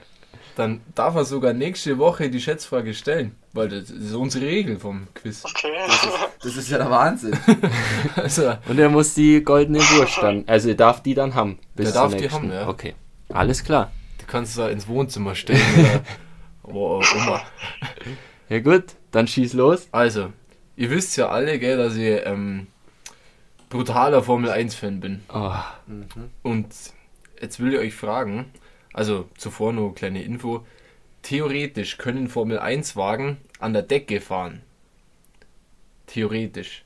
[0.56, 3.37] dann darf er sogar nächste Woche die Schätzfrage stellen.
[3.52, 5.44] Weil das ist unsere Regel vom Quiz.
[5.44, 5.72] Okay.
[6.42, 7.37] Das ist ja der Wahnsinn.
[8.16, 11.59] Also, Und er muss die goldene Wurst dann, also er darf die dann haben.
[11.74, 12.42] Bis Der zur darf die nächsten.
[12.42, 12.68] haben, ja.
[12.68, 12.94] Okay,
[13.28, 13.90] alles klar.
[14.31, 16.03] Du kannst da ins Wohnzimmer stellen oder
[16.62, 17.43] wo auch immer.
[18.49, 19.88] Ja gut, dann schieß los.
[19.90, 20.33] Also,
[20.77, 22.69] ihr wisst ja alle, gell, dass ich ähm,
[23.71, 25.23] brutaler Formel 1-Fan bin.
[25.35, 25.53] Oh,
[26.45, 26.69] Und
[27.40, 28.53] jetzt will ich euch fragen,
[28.93, 30.64] also zuvor nur eine kleine Info.
[31.23, 34.62] Theoretisch können Formel 1 Wagen an der Decke fahren.
[36.07, 36.85] Theoretisch.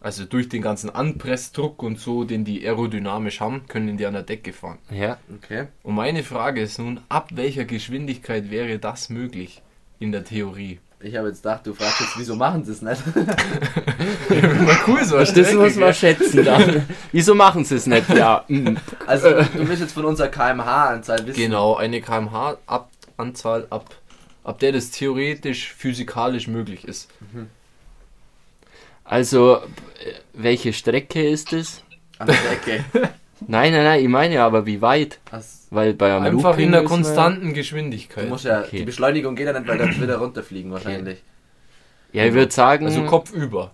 [0.00, 4.22] Also durch den ganzen Anpressdruck und so, den die aerodynamisch haben, können die an der
[4.22, 4.78] Decke fahren.
[4.90, 5.18] ja.
[5.42, 5.66] Okay.
[5.82, 9.60] Und meine Frage ist nun, ab welcher Geschwindigkeit wäre das möglich
[9.98, 10.78] in der Theorie?
[11.00, 13.00] Ich habe jetzt gedacht, du fragst jetzt, wieso machen sie es nicht?
[13.16, 16.86] Mal cool, so Das muss man schätzen dann.
[17.12, 18.08] Wieso machen sie es nicht?
[18.10, 18.44] Ja.
[19.06, 21.40] Also, du willst jetzt von unserer KMH-Anzahl wissen.
[21.40, 23.94] Genau, eine kmh-Anzahl, ab,
[24.42, 27.08] ab der das theoretisch physikalisch möglich ist.
[29.08, 29.60] Also, äh,
[30.34, 31.82] welche Strecke ist es?
[32.18, 32.84] An der Decke.
[33.46, 35.20] Nein, nein, nein, ich meine ja, aber wie weit?
[35.30, 38.28] Das, Weil bei einem Einfach Looping in der konstanten du Geschwindigkeit.
[38.28, 38.78] musst ja, Okay.
[38.78, 41.22] die Beschleunigung geht ja nicht, weil dann wieder runterfliegen wahrscheinlich.
[42.12, 43.70] Ja, ich würde sagen, Also kopfüber.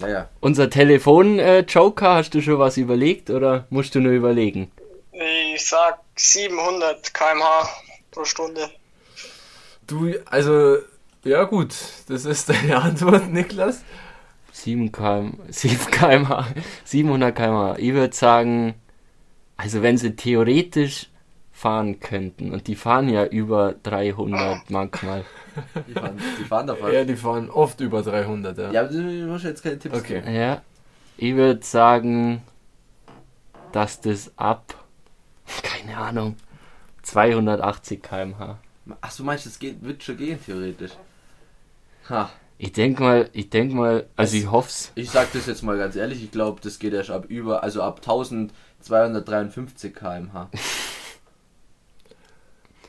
[0.00, 0.28] Ja, ja.
[0.40, 4.72] unser Telefon-Joker, hast du schon was überlegt oder musst du nur überlegen?
[5.54, 7.68] Ich sag 700 km/h
[8.10, 8.68] pro Stunde.
[9.86, 10.78] Du, also,
[11.24, 11.74] ja gut,
[12.08, 13.84] das ist deine Antwort, Niklas.
[14.56, 16.44] 7 km, 7 km,
[16.84, 17.74] 700 km.
[17.76, 18.74] Ich würde sagen,
[19.58, 21.08] also wenn sie theoretisch
[21.52, 25.24] fahren könnten und die fahren ja über 300 manchmal.
[25.86, 28.70] Die fahren, die fahren doch Ja, die fahren oft über 300, ja.
[28.72, 30.20] Ja, aber du musst jetzt keine Tipps Okay.
[30.20, 30.34] geben.
[30.34, 30.62] Ja,
[31.18, 32.42] ich würde sagen,
[33.72, 34.74] dass das ab,
[35.62, 36.36] keine Ahnung,
[37.02, 38.58] 280 km/h.
[39.00, 40.92] Ach, du meinst, das geht, wird schon gehen, theoretisch.
[42.08, 42.30] Ha.
[42.58, 44.90] Ich denke mal, ich denke mal, also ich hoff's.
[44.94, 47.82] Ich sag das jetzt mal ganz ehrlich, ich glaube, das geht erst ab über, also
[47.82, 50.50] ab 1253 km/h.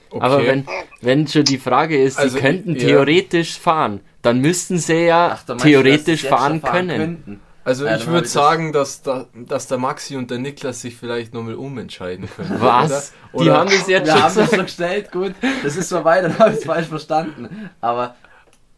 [0.09, 0.23] Okay.
[0.25, 0.65] Aber wenn,
[1.01, 2.79] wenn schon die Frage ist, Also, sie könnten ja.
[2.87, 6.97] theoretisch fahren, dann müssten sie ja Ach, meinst theoretisch fahren schon können.
[6.97, 7.39] könnten.
[7.65, 10.79] Also Ja, ich würde ich das- sagen, dass, da, dass der Maxi und der Niklas
[10.79, 12.55] sich vielleicht nochmal umentscheiden können.
[12.61, 13.11] Was?
[13.33, 13.43] Oder?
[13.43, 15.35] Die Oder- haben das jetzt Wir schon haben das so gestellt, gut.
[15.63, 17.69] Das ist vorbei, dann habe ich es falsch verstanden.
[17.81, 18.15] Aber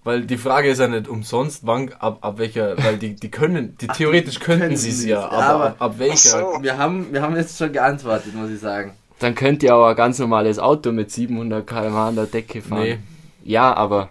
[0.03, 3.77] Weil die Frage ist ja nicht umsonst, wann, ab, ab welcher, weil die, die können,
[3.81, 6.38] die theoretisch könnten können sie es ja, aber, aber- ab, ab welcher?
[6.38, 6.63] Ach so.
[6.63, 8.93] wir haben, wir haben jetzt schon geantwortet, muss ich sagen.
[9.19, 12.81] Dann könnt ihr aber ein ganz normales Auto mit 700 km/h an der Decke fahren.
[12.83, 12.99] Nee,
[13.43, 14.09] Ja, aber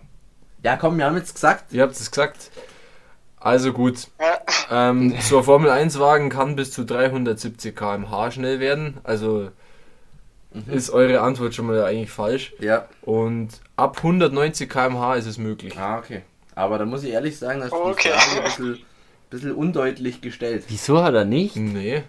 [0.62, 2.50] Ja, komm, wir haben jetzt gesagt, ihr habt es gesagt.
[3.40, 4.08] Also gut.
[4.70, 8.98] Ähm, so ein Formel 1 Wagen kann bis zu 370 km/h schnell werden.
[9.04, 9.48] Also
[10.66, 12.52] ist eure Antwort schon mal eigentlich falsch.
[12.60, 12.86] ja.
[13.02, 15.78] Und ab 190 km/h ist es möglich.
[15.78, 16.22] Ah, okay.
[16.54, 18.08] Aber da muss ich ehrlich sagen, dass Okay.
[18.14, 18.78] die Frage ein bisschen,
[19.30, 20.64] bisschen undeutlich gestellt.
[20.68, 21.56] wieso hat er nicht?
[21.56, 22.02] Nee.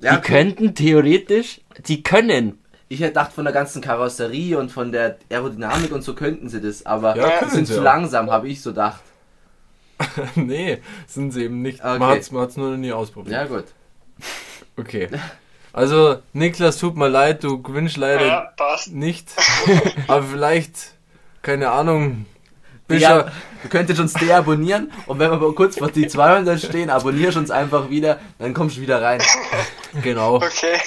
[0.00, 2.58] Ja, die könnten theoretisch, die können.
[2.88, 6.60] ich hätte gedacht, von der ganzen Karosserie und von der Aerodynamik und so könnten sie
[6.60, 7.84] das, aber Ja, sie können sind sie zu auch.
[7.84, 9.00] langsam, habe ich so gedacht.
[10.34, 11.80] nee, sind sie eben nicht.
[11.80, 11.98] Okay.
[11.98, 13.32] Man hat es nur noch nie ausprobiert.
[13.34, 13.64] Ja, gut.
[14.76, 15.08] Okay.
[15.76, 18.92] Also, Niklas, tut mir leid, du gewinnst leider Ja, passt.
[18.92, 19.28] nicht.
[20.08, 20.72] Aber vielleicht,
[21.42, 22.24] keine Ahnung,
[22.88, 26.88] bist Ja, ja, du könntest uns deabonnieren und wenn wir kurz vor die 200 stehen,
[26.88, 29.20] abonnierst uns einfach wieder, dann kommst du wieder rein.
[30.02, 30.78] genau, Okay.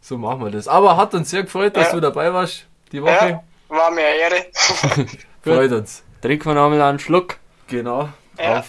[0.00, 0.68] so machen wir das.
[0.68, 1.94] Aber hat uns sehr gefreut, dass Ja.
[1.94, 3.10] du dabei warst, die Woche.
[3.10, 4.46] Ja, war mir eine Ehre.
[5.44, 6.02] Freut uns.
[6.22, 8.08] Trinken wir nochmal einen Schluck Genau.
[8.38, 8.64] Ja.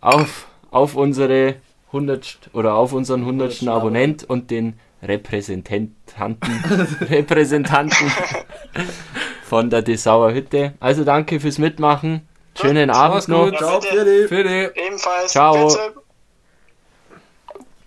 [0.00, 1.56] auf, auf unsere
[1.92, 3.66] 100 oder auf unseren 100.
[3.68, 5.96] Abonnent und den Repräsentanten,
[7.00, 8.10] Repräsentanten
[9.44, 10.74] von der Dessauer Hütte.
[10.80, 12.26] Also danke fürs Mitmachen.
[12.58, 13.46] Schönen Abend Mach's noch.
[13.50, 13.58] gut.
[13.58, 13.80] Ciao.
[13.80, 14.28] Philipp.
[14.28, 14.72] Fede.
[14.74, 15.32] Ebenfalls.
[15.32, 15.68] Ciao.
[15.68, 15.80] Bitte.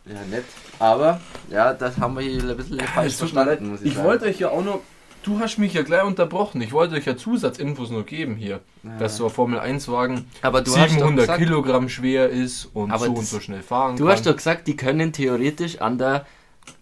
[0.07, 0.45] Ja, nett.
[0.77, 4.07] Aber, ja, das haben wir hier ein bisschen falsch verstanden, muss ich, Ich sagen.
[4.07, 4.81] wollte euch ja auch noch.
[5.25, 6.61] Du hast mich ja gleich unterbrochen.
[6.61, 8.59] Ich wollte euch ja Zusatzinfos noch geben hier.
[8.99, 12.69] Dass so ein Formel 1 Wagen Aber du hast doch 700 gesagt, Kilogramm schwer ist
[12.73, 14.13] und Aber so und so schnell fahren du kann.
[14.13, 16.25] hast doch gesagt, die können theoretisch an der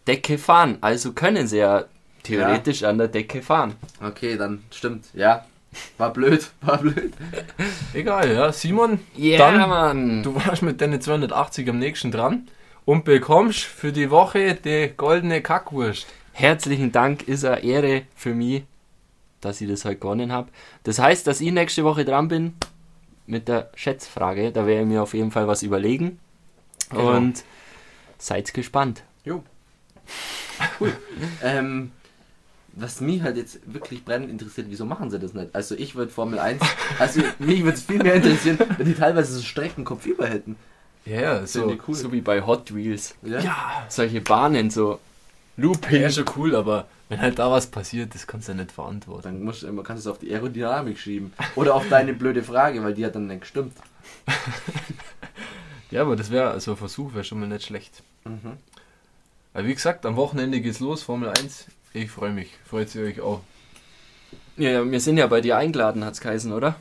[0.08, 0.78] Decke fahren.
[0.82, 1.86] Also können sie ja
[2.24, 3.76] theoretisch an der Decke fahren.
[4.06, 5.46] Okay, dann stimmt, ja.
[5.98, 7.14] War blöd, war blöd.
[7.94, 8.52] Egal, ja.
[8.52, 10.24] Simon, Ja, Dann- Mann.
[10.24, 12.48] du warst mit deinen 280 am nächsten dran
[12.86, 16.08] und bekommst für die Woche die goldene Kackwurst.
[16.34, 18.64] Herzlichen Dank, ist eine Ehre für mich,
[19.40, 20.50] dass ich das heute gewonnen habe.
[20.84, 22.56] Das heißt, dass ich nächste Woche dran bin
[23.28, 24.52] mit der Schätzfrage.
[24.52, 26.20] Da werde ich mir auf jeden Fall was überlegen.
[26.90, 27.16] Genau.
[27.16, 27.44] Und
[28.18, 29.04] seid gespannt.
[31.44, 31.92] Ähm,
[32.74, 35.54] was mich halt jetzt wirklich brennend interessiert, wieso machen sie das nicht?
[35.54, 36.62] Also ich würde Formel 1,
[37.00, 40.56] also mich würde es viel mehr interessieren, wenn die teilweise so Strecken kopfüber hätten.
[41.06, 41.78] Ja, ja, so.
[41.88, 41.96] Cool.
[41.96, 43.16] So wie bei Hot Wheels.
[43.22, 43.40] Ja?
[43.40, 45.00] Ja, Solche Bahnen, so
[45.58, 46.02] Looping.
[46.02, 49.22] ja, schon cool, aber wenn halt da was passiert, das kannst du ja nicht verantworten.
[49.24, 51.32] Dann musst, du- man kann es auf die Aerodynamik schieben.
[51.56, 53.74] Oder auf deine blöde Frage, weil die hat dann nicht gestimmt.
[55.92, 58.02] Ja, aber das wäre, also ein Versuch wäre schon mal nicht schlecht.
[58.26, 58.54] Mhm.
[59.54, 61.68] Aber wie gesagt, am Wochenende geht's los, Formel 1.
[61.94, 62.50] Ich freue mich.
[62.68, 63.42] Freut ihr euch auch?
[64.58, 66.76] Ja, ja, wir sind ja bei dir eingeladen, hat's geheißen, oder?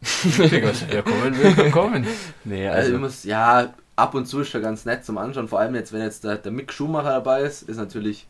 [0.38, 2.06] Wer kommen will, kann kommen.
[2.44, 2.98] Nee, Also, ich also.
[2.98, 5.48] muss, ja, ab und zu ist schon ganz nett zum Anschauen.
[5.48, 8.26] Vor allem jetzt, wenn jetzt der, der Mick Schumacher dabei ist, ist natürlich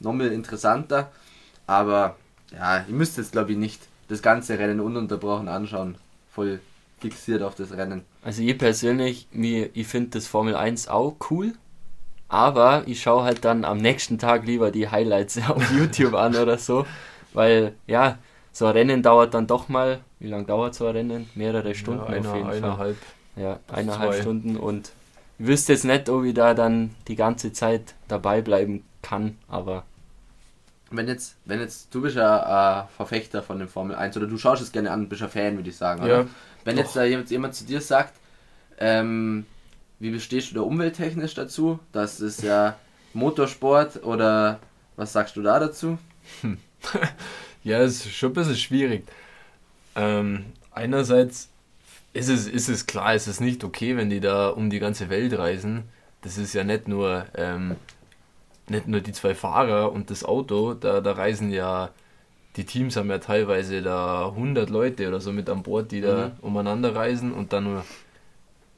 [0.00, 1.10] nochmal interessanter.
[1.66, 2.16] Aber
[2.52, 5.96] ja, ihr müsst jetzt glaube ich nicht das ganze Rennen ununterbrochen anschauen.
[6.30, 6.60] Voll
[7.00, 8.02] fixiert auf das Rennen.
[8.22, 11.52] Also ich persönlich, mir, ich finde das Formel 1 auch cool,
[12.28, 16.58] aber ich schaue halt dann am nächsten Tag lieber die Highlights auf YouTube an oder
[16.58, 16.86] so,
[17.32, 18.18] weil ja,
[18.52, 21.30] so ein Rennen dauert dann doch mal, wie lange dauert so ein Rennen?
[21.34, 22.56] Mehrere Stunden ja, auf einer, jeden Fall.
[22.56, 22.96] eineinhalb.
[23.36, 24.14] Ja, eineinhalb zwei.
[24.14, 24.92] Stunden und
[25.38, 29.84] ich wüsste jetzt nicht, ob ich da dann die ganze Zeit dabei bleiben kann, aber
[30.90, 34.36] Wenn jetzt, wenn jetzt, du bist ja äh, Verfechter von dem Formel 1 oder du
[34.36, 36.04] schaust es gerne an, bist ja Fan, würde ich sagen.
[36.04, 36.26] Ja,
[36.64, 36.84] Wenn doch.
[36.84, 38.20] jetzt da jemand, jemand zu dir sagt,
[38.78, 39.46] ähm,
[40.00, 41.80] wie bestehst du da umwelttechnisch dazu?
[41.92, 42.80] Das ist ja
[43.14, 44.60] Motorsport oder
[44.96, 45.98] was sagst du da dazu?
[47.64, 49.06] Ja, es ist schon ein bisschen schwierig.
[49.96, 51.51] Ähm, einerseits
[52.12, 55.08] ist es, ist es klar, es ist nicht okay, wenn die da um die ganze
[55.10, 55.84] Welt reisen.
[56.22, 57.76] Das ist ja nicht nur, ähm,
[58.68, 61.90] nicht nur die zwei Fahrer und das Auto, da, da reisen ja,
[62.56, 66.28] die Teams haben ja teilweise da 100 Leute oder so mit an Bord, die da
[66.28, 66.32] Mhm.
[66.42, 67.84] umeinander reisen und dann nur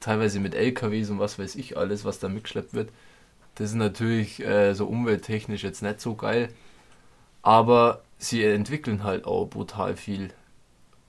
[0.00, 2.90] teilweise mit LKWs und was weiß ich alles, was da mitgeschleppt wird.
[3.56, 6.50] Das ist natürlich äh, so umwelttechnisch jetzt nicht so geil.
[7.42, 10.30] Aber sie entwickeln halt auch brutal viel.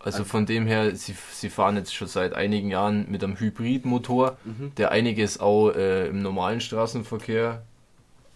[0.06, 4.38] Also von dem her, sie, sie fahren jetzt schon seit einigen Jahren mit einem Hybridmotor,
[4.46, 4.72] Mhm.
[4.78, 7.64] der einiges auch äh, im normalen Straßenverkehr,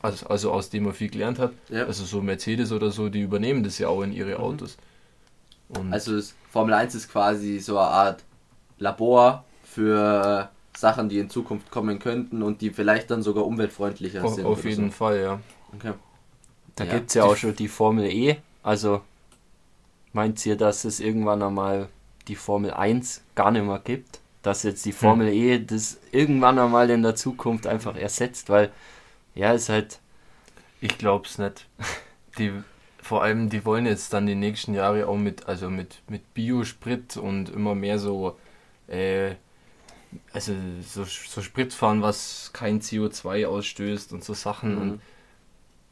[0.01, 1.51] also, also aus dem man viel gelernt hat.
[1.69, 1.85] Ja.
[1.85, 4.77] Also so Mercedes oder so, die übernehmen das ja auch in ihre Autos.
[5.69, 8.23] Und Also das Formel 1 ist quasi so eine Art
[8.79, 14.35] Labor für Sachen, die in Zukunft kommen könnten und die vielleicht dann sogar umweltfreundlicher auf,
[14.35, 14.45] sind.
[14.45, 14.95] auf jeden so.
[14.97, 15.39] Fall, ja.
[15.75, 15.93] Okay.
[16.75, 16.93] da Ja.
[16.95, 18.37] gibt's ja auch schon die Formel E.
[18.63, 19.01] Also
[20.13, 21.89] meint ihr, dass es irgendwann einmal
[22.27, 24.19] die Formel 1 gar nicht mehr gibt?
[24.41, 28.71] Dass jetzt die Formel E das irgendwann einmal in der Zukunft einfach ersetzt, weil
[29.35, 29.99] ja, ist halt
[30.81, 31.67] Ich glaub's nicht.
[32.37, 32.53] Die,
[33.01, 37.17] vor allem, die wollen jetzt dann die nächsten Jahre auch mit, also mit, mit Biosprit
[37.17, 38.37] und immer mehr so,
[38.87, 39.35] äh,
[40.31, 44.75] also so, so Sprit fahren, was kein CO2 ausstößt und so Sachen.
[44.75, 44.81] Mhm.
[44.81, 45.01] Und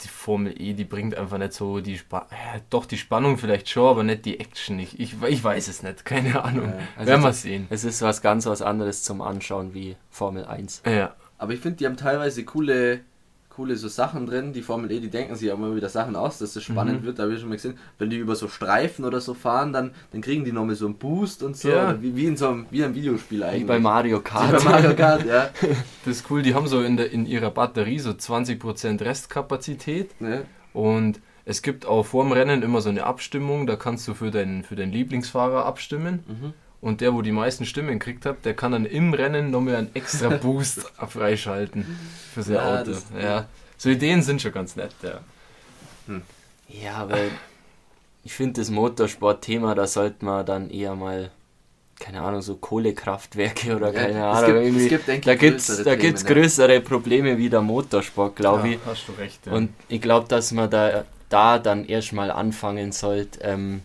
[0.04, 3.70] die Formel E, die bringt einfach nicht so die Spa äh, doch die Spannung vielleicht
[3.70, 4.78] schon, aber nicht die Action.
[4.80, 6.70] Ich, ich, ich weiß es nicht, keine Ahnung.
[6.70, 7.68] Ja, also Werden wir sehen.
[7.70, 10.84] es ist was ganz was anderes zum Anschauen wie Formel 1.
[10.86, 13.02] Ja, Aber ich finde, die haben teilweise coole,
[13.58, 14.54] coole so Sachen drin.
[14.54, 17.06] Die Formel E, die denken sich ja immer wieder Sachen aus, dass es spannend Mhm.
[17.08, 17.20] wird.
[17.20, 19.92] Da habe ich schon mal gesehen, wenn die über so Streifen oder so fahren, dann,
[20.14, 21.70] dann kriegen die nochmal so einen Boost und so.
[21.70, 22.02] Ja.
[22.02, 23.68] Wie, wie in so einem, wie einem Videospiel Wie eigentlich.
[23.68, 24.64] bei Mario Wie Kart.
[24.64, 25.50] bei Mario Kart, ja.
[26.06, 30.46] Das ist cool, die haben so in, der, in ihrer Batterie so 20% Restkapazität ne?
[30.74, 34.64] und es gibt auch vorm Rennen immer so eine Abstimmung, da kannst du für deinen,
[34.64, 36.24] für deinen Lieblingsfahrer abstimmen.
[36.28, 36.54] Mhm.
[36.80, 39.90] Und der, wo die meisten Stimmen gekriegt hat, der kann dann im Rennen nochmal einen
[39.96, 41.86] extra Boost freischalten
[42.34, 42.92] für sein Ja, Auto.
[42.92, 43.46] das- ja.
[43.78, 45.20] So Ideen sind schon ganz nett, ja.
[46.70, 47.18] Ja, aber
[48.24, 51.32] ich finde das Motorsport-Thema, da sollte man dann eher mal,
[52.00, 54.46] keine Ahnung, so Kohlekraftwerke oder Ja, keine es Ahnung.
[54.46, 57.50] gibt- es irgendwie, gibt, denke da ich, gibt es größere da gibt's größere Probleme wie
[57.50, 58.74] der Motorsport, glaube ich.
[58.76, 59.46] Ja, hast du recht.
[59.46, 59.54] Ja.
[59.54, 63.82] Und ich glaube, dass man da, da dann erstmal anfangen sollte, ähm,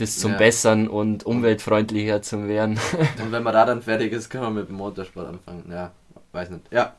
[0.00, 0.38] das zum Ja.
[0.38, 2.78] Bessern und umweltfreundlicher zu werden.
[3.22, 5.64] Und wenn man da dann fertig ist, kann man mit dem Motorsport anfangen.
[5.70, 5.92] Ja,
[6.32, 6.72] weiß nicht.
[6.72, 6.94] Ja,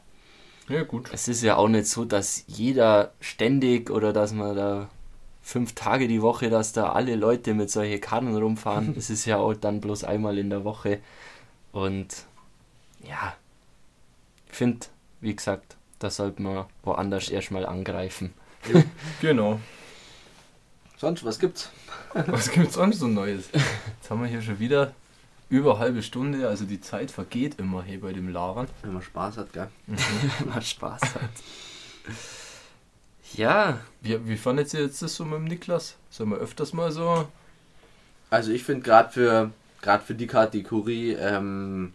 [0.69, 1.09] ja, gut.
[1.11, 4.89] Es ist ja auch nicht so, dass jeder ständig oder dass man da
[5.41, 8.93] fünf Tage die Woche, dass da alle Leute mit solchen Karren rumfahren.
[8.97, 10.99] Es ist ja auch dann bloß einmal in der Woche.
[11.71, 12.25] Und
[13.03, 13.33] ja,
[14.49, 14.87] ich finde,
[15.19, 18.33] wie gesagt, da sollte man woanders erstmal angreifen.
[19.21, 19.59] Genau.
[21.01, 21.69] Sonst, was gibt's?
[22.13, 23.49] Was gibt's sonst so Neues?
[23.53, 24.93] Jetzt haben wir hier schon wieder
[25.49, 28.67] über eine halbe Stunde, also die Zeit vergeht immer hier bei dem Labern.
[28.81, 29.67] Wenn man Spaß hat, gell?
[30.45, 31.29] Mal Spaß hat.
[33.33, 35.95] Ja, Wie, wie fandet ihr jetzt das so mit dem Niklas?
[36.09, 37.27] Sollen wir öfters mal so?
[38.29, 41.93] Also ich finde gerade für gerade für die Kategorie, ähm,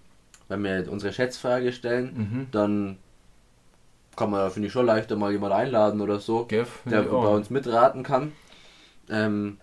[0.48, 2.46] wenn wir unsere Schätzfrage stellen, Mhm.
[2.52, 2.96] dann
[4.16, 7.50] kann man, finde ich, schon leichter mal jemand einladen oder so, Gev, der bei uns
[7.50, 8.32] mitraten kann.
[9.10, 9.58] Ähm,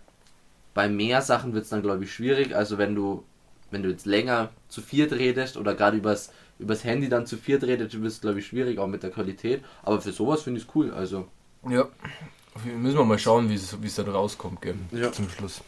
[0.73, 2.55] bei mehr Sachen wird es dann, glaube ich, schwierig.
[2.55, 3.23] Also wenn du,
[3.71, 7.63] wenn du jetzt länger zu viert redest oder gerade übers, übers Handy dann zu viert
[7.63, 9.63] redest, wird es, glaube ich, schwierig, auch mit der Qualität.
[9.83, 10.91] Aber für sowas finde ich es cool.
[10.91, 11.27] Also
[11.67, 11.87] Ja.
[12.65, 14.75] Müssen wir mal schauen, wie es dann rauskommt, gell?
[14.91, 15.11] Ja.
[15.11, 15.61] Zum Schluss.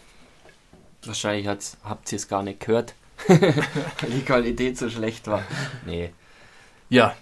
[1.03, 2.93] wahrscheinlich hat's, habt ihr es gar nicht gehört,
[3.27, 5.43] weil die Qualität so schlecht war.
[5.85, 6.11] Nee.
[6.89, 7.15] Ja.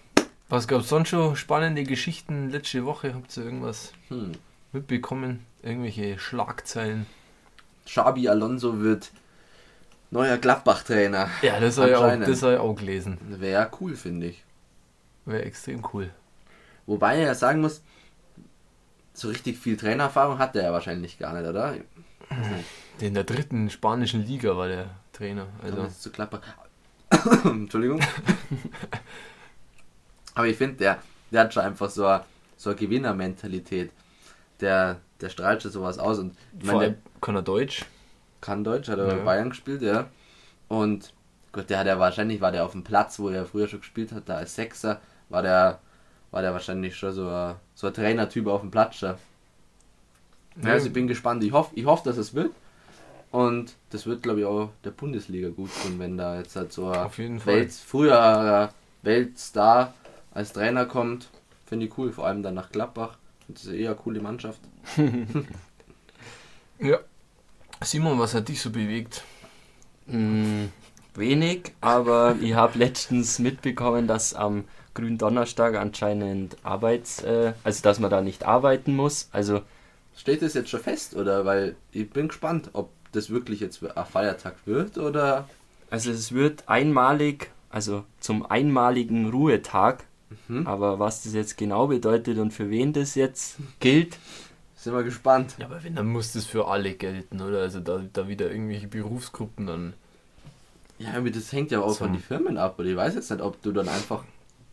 [0.49, 3.13] Was gab es sonst schon spannende Geschichten letzte Woche?
[3.13, 4.33] Habt ihr irgendwas hm.
[4.74, 5.45] Mitbekommen?
[5.61, 7.05] Irgendwelche Schlagzeilen?
[7.86, 9.11] Xabi Alonso wird
[10.11, 11.30] neuer Gladbach-Trainer.
[11.41, 13.17] Ja, das habe ich, auch- das hab ich auch gelesen.
[13.39, 14.43] Wäre ja cool, finde ich.
[15.26, 16.09] Wäre extrem cool.
[16.86, 17.82] Wobei er ja sagen muss,
[19.13, 21.76] so richtig viel Trainererfahrung hat er ja wahrscheinlich gar nicht, oder?
[22.99, 25.47] In der dritten spanischen Liga war der Trainer.
[25.61, 26.41] Also zu Gladbach.
[27.45, 28.01] Entschuldigung.
[30.36, 30.99] Aber ich finde, der,
[31.32, 32.24] der hat schon einfach so eine,
[32.57, 33.91] so eine Gewinnermentalität.
[34.64, 37.86] Der, der strahlt schon sowas aus und ich vor meine, kann er Deutsch.
[38.41, 39.24] kann Deutsch, hat er bei Ja.
[39.24, 40.05] Bayern gespielt, ja.
[40.70, 41.14] Und
[41.51, 44.11] gut, der hat ja wahrscheinlich, war der auf dem Platz, wo er früher schon gespielt
[44.11, 45.80] hat, da als Sechser, war der,
[46.32, 48.95] war der wahrscheinlich schon so ein, so ein Trainertyp auf dem Platz.
[48.95, 49.16] schon.
[50.64, 51.43] Ja, also ich bin gespannt.
[51.43, 52.51] Ich hoffe, ich hoffe, dass es wird.
[53.32, 56.89] Und das wird, glaube ich, auch der Bundesliga gut tun, wenn da jetzt halt so
[56.89, 57.09] ein.
[57.45, 58.70] Welt, früher
[59.01, 59.93] Weltstar
[60.32, 61.30] als Trainer kommt.
[61.66, 63.18] Finde ich cool, vor allem dann nach Gladbach.
[63.47, 64.59] Das ist eher eine coole Mannschaft.
[66.79, 66.99] Ja.
[67.81, 69.23] Simon, was hat dich so bewegt?
[70.07, 70.65] Mm,
[71.15, 78.11] wenig, aber ich habe letztens mitbekommen, dass am Gründonnerstag anscheinend Arbeits, äh, also dass man
[78.11, 79.29] da nicht arbeiten muss.
[79.31, 79.61] Also
[80.15, 81.45] Steht das jetzt schon fest, oder?
[81.45, 85.47] Weil ich bin gespannt, ob das wirklich jetzt ein Feiertag wird, oder?
[85.89, 90.03] Also es wird einmalig, also zum einmaligen Ruhetag,
[90.47, 90.67] Mhm.
[90.67, 94.17] aber was das jetzt genau bedeutet und für wen das jetzt gilt,
[94.75, 95.55] Sind wir gespannt.
[95.59, 97.59] Ja, aber wenn, dann muss das für alle gelten, oder?
[97.59, 99.93] Also da, da wieder irgendwelche Berufsgruppen dann.
[100.99, 102.77] Ja, aber das hängt ja auch von den Firmen ab.
[102.79, 104.23] Und ich weiß jetzt nicht, ob du dann einfach,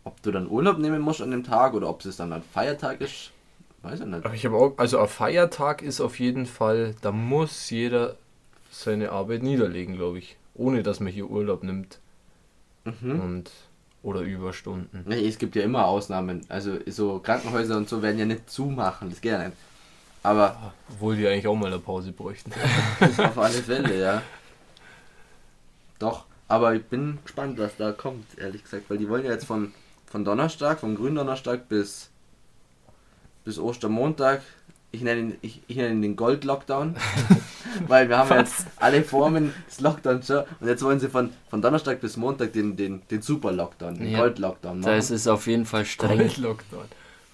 [0.03, 3.01] ob du dann Urlaub nehmen musst an dem Tag oder ob es dann ein Feiertag
[3.01, 3.31] ist.
[3.83, 4.23] Weiß ich nicht.
[4.25, 8.15] Aber ich habe auch, also ein Feiertag ist auf jeden Fall, da muss jeder
[8.69, 10.37] seine Arbeit niederlegen, glaube ich.
[10.53, 11.99] Ohne dass man hier Urlaub nimmt
[12.83, 13.19] Mhm.
[13.19, 13.51] und
[14.03, 15.03] oder Überstunden.
[15.05, 16.41] Nee, es gibt ja immer Ausnahmen.
[16.49, 19.57] Also so Krankenhäuser und so werden ja nicht zumachen, das geht ja nicht.
[20.23, 22.51] Aber Obwohl die eigentlich auch mal eine Pause bräuchten.
[23.17, 24.21] auf alle Fälle, ja.
[25.97, 29.45] Doch, aber ich bin gespannt, was da kommt, ehrlich gesagt, weil die wollen ja jetzt
[29.45, 29.73] von,
[30.07, 32.09] von Donnerstag, vom Gründonnerstag bis,
[33.45, 34.41] bis Ostermontag,
[34.91, 36.97] ich nenne ihn, ich, ich nenne ihn den Gold-Lockdown,
[37.87, 41.31] weil wir haben ja jetzt alle Formen des Lockdowns schon und jetzt wollen sie von,
[41.49, 44.19] von Donnerstag bis Montag den, den, den Super-Lockdown, den Ja.
[44.19, 45.15] Gold-Lockdown da ist machen.
[45.15, 46.17] es auf jeden Fall streng.
[46.17, 46.85] Gold Lockdown.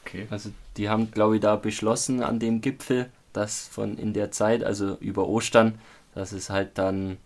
[0.06, 0.28] Okay.
[0.30, 4.64] Also die haben, glaube ich, da beschlossen an dem Gipfel, dass von in der Zeit,
[4.64, 5.76] also über Ostern,
[6.16, 7.18] dass es halt dann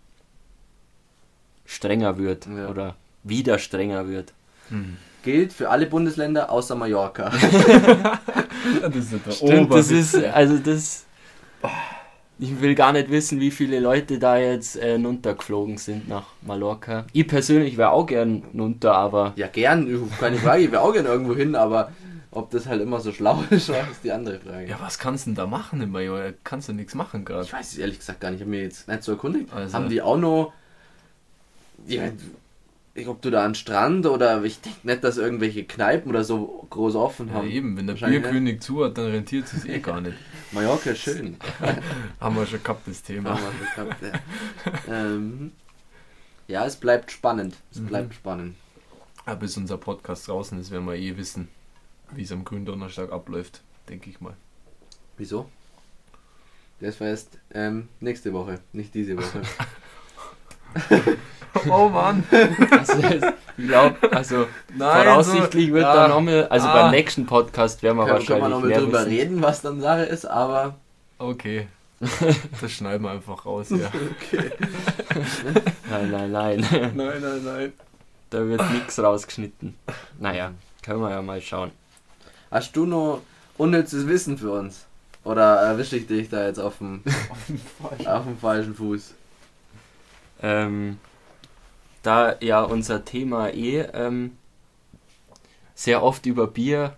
[1.64, 2.68] strenger wird Ja.
[2.68, 4.32] oder wieder strenger wird.
[4.68, 4.96] Hm.
[5.22, 7.30] gilt für alle Bundesländer außer Mallorca.
[8.82, 9.90] Das ist Stimmt, das Oberwitz.
[9.90, 11.04] ist, also das.
[12.42, 17.06] Ich will gar nicht wissen, wie viele Leute da jetzt äh, runtergeflogen sind nach Mallorca.
[17.12, 21.06] Ich persönlich wäre auch gern runter, aber ja, gern, keine Frage, ich wäre auch gern
[21.06, 21.92] irgendwo hin, aber
[22.32, 24.66] ob das halt immer so schlau ist, ist die andere Frage.
[24.68, 26.32] Ja, was kannst du denn da machen in Mallorca?
[26.42, 27.44] Kannst du nichts machen gerade.
[27.44, 29.52] Ich weiß es ehrlich gesagt gar nicht, ich habe mir jetzt nicht so erkundigt.
[29.54, 30.52] Also- Haben die auch noch.
[31.86, 32.02] Ja,
[32.94, 36.66] ich, ob du da an Strand oder ich denke nicht, dass irgendwelche Kneipen oder so
[36.70, 37.50] groß offen Ja, haben.
[37.50, 40.16] eben, wenn der Bierkönig zu hat, dann rentiert es eh gar nicht.
[40.52, 41.36] Mallorca ist schön.
[42.20, 43.30] Haben wir schon gehabt, das Thema.
[43.30, 44.02] Haben wir schon gehabt,
[44.88, 44.94] ja.
[44.94, 45.52] ähm,
[46.48, 47.56] ja, es bleibt spannend.
[47.70, 47.86] Es Mhm.
[47.86, 48.56] bleibt spannend.
[49.24, 51.48] Aber bis unser Podcast draußen ist, werden wir eh wissen,
[52.14, 54.34] wie es am Gründonnerstag abläuft, denke ich mal.
[55.16, 55.48] Wieso?
[56.80, 59.40] Das war erst ähm, nächste Woche, nicht diese Woche.
[61.70, 62.24] Oh Mann!
[62.70, 62.94] also,
[63.58, 65.94] ich glaube, also Nein, voraussichtlich so- wird ja.
[65.94, 66.82] da nochmal, also Ah.
[66.82, 69.10] beim nächsten Podcast werden wir Können, können wir wahrscheinlich noch mal mehr drüber wissen.
[69.10, 70.74] reden, was dann Sache ist, aber
[71.18, 71.68] Okay.
[72.60, 73.90] Das schneiden wir einfach raus, ja.
[75.90, 76.60] Nein, nein, nein.
[76.70, 77.72] Nein, nein, nein.
[78.30, 79.74] da wird nichts rausgeschnitten.
[80.18, 80.52] Naja,
[80.82, 81.70] können wir ja mal schauen.
[82.50, 83.20] hast du noch
[83.58, 84.86] unnützes Wissen für uns?
[85.24, 87.02] Oder erwische ich dich da jetzt auf dem,
[88.04, 89.14] auf dem falschen Fuß?
[90.42, 90.98] Ähm,
[92.02, 94.36] da ja unser Thema eh ähm,
[95.74, 96.96] sehr oft über Bier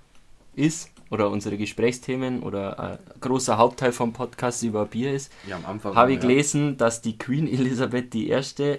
[0.54, 6.12] ist, oder unsere Gesprächsthemen oder ein großer Hauptteil vom Podcast über Bier ist, Ja, habe
[6.12, 6.22] ich ja.
[6.22, 8.36] gelesen, dass die Queen Elisabeth I.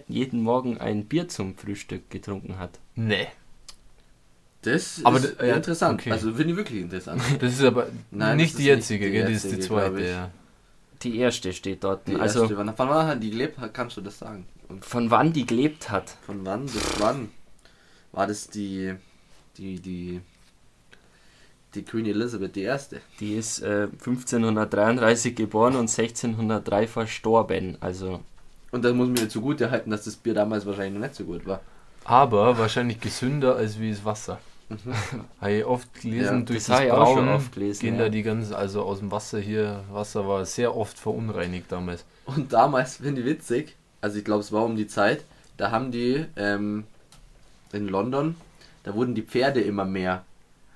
[0.07, 2.79] jeden Morgen ein Bier zum Frühstück getrunken hat.
[2.95, 3.27] Nee.
[4.63, 6.01] Das Aber ist ja, interessant.
[6.01, 6.11] okay.
[6.11, 7.21] Also finde ich wirklich interessant.
[7.39, 9.33] Das ist aber Nein, nicht die jetzige, nicht die gell?
[9.33, 10.31] Das ist die jetzige, zweite, ja.
[11.03, 12.07] Die erste steht dort.
[12.07, 13.59] Die also erste, wann, von wann hat die gelebt?
[13.73, 14.45] Kannst du das sagen?
[14.67, 16.17] Und von wann die gelebt hat.
[16.25, 17.29] von wann bis wann?
[18.11, 18.93] War das die,
[19.57, 20.21] die, die,
[21.73, 22.69] die Queen Elizabeth I.?
[23.19, 27.77] Die ist äh, 1533 geboren und 1603 verstorben.
[27.81, 28.21] Also
[28.71, 31.45] Und das muss mir zugute halten, dass das Bier damals wahrscheinlich noch nicht so gut
[31.45, 31.61] war.
[32.05, 34.39] Aber wahrscheinlich gesünder als wie das Wasser.
[35.41, 37.81] Habe ich oft gelesen, Ja, durch das das, habe ich auch schon Brauen oft gelesen,
[37.81, 38.03] gehen ja.
[38.03, 42.03] da die ganzen, also aus dem Wasser hier, Wasser war sehr oft verunreinigt damals.
[42.25, 43.75] Und damals, finde ich witzig,
[44.05, 45.23] also ich glaube, es war um die Zeit,
[45.57, 46.83] da haben die ähm,
[47.73, 48.35] in London,
[48.83, 50.23] da wurden die Pferde immer mehr.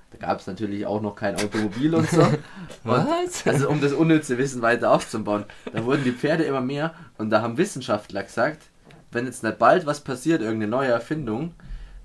[0.09, 2.25] Da gab es natürlich auch noch kein Automobil und so.
[2.83, 3.45] Was?
[3.45, 5.45] Und, also um das unnütze Wissen weiter aufzubauen.
[5.71, 8.63] Da wurden die Pferde immer mehr und da haben Wissenschaftler gesagt,
[9.11, 11.53] wenn jetzt nicht bald was passiert, irgendeine neue Erfindung,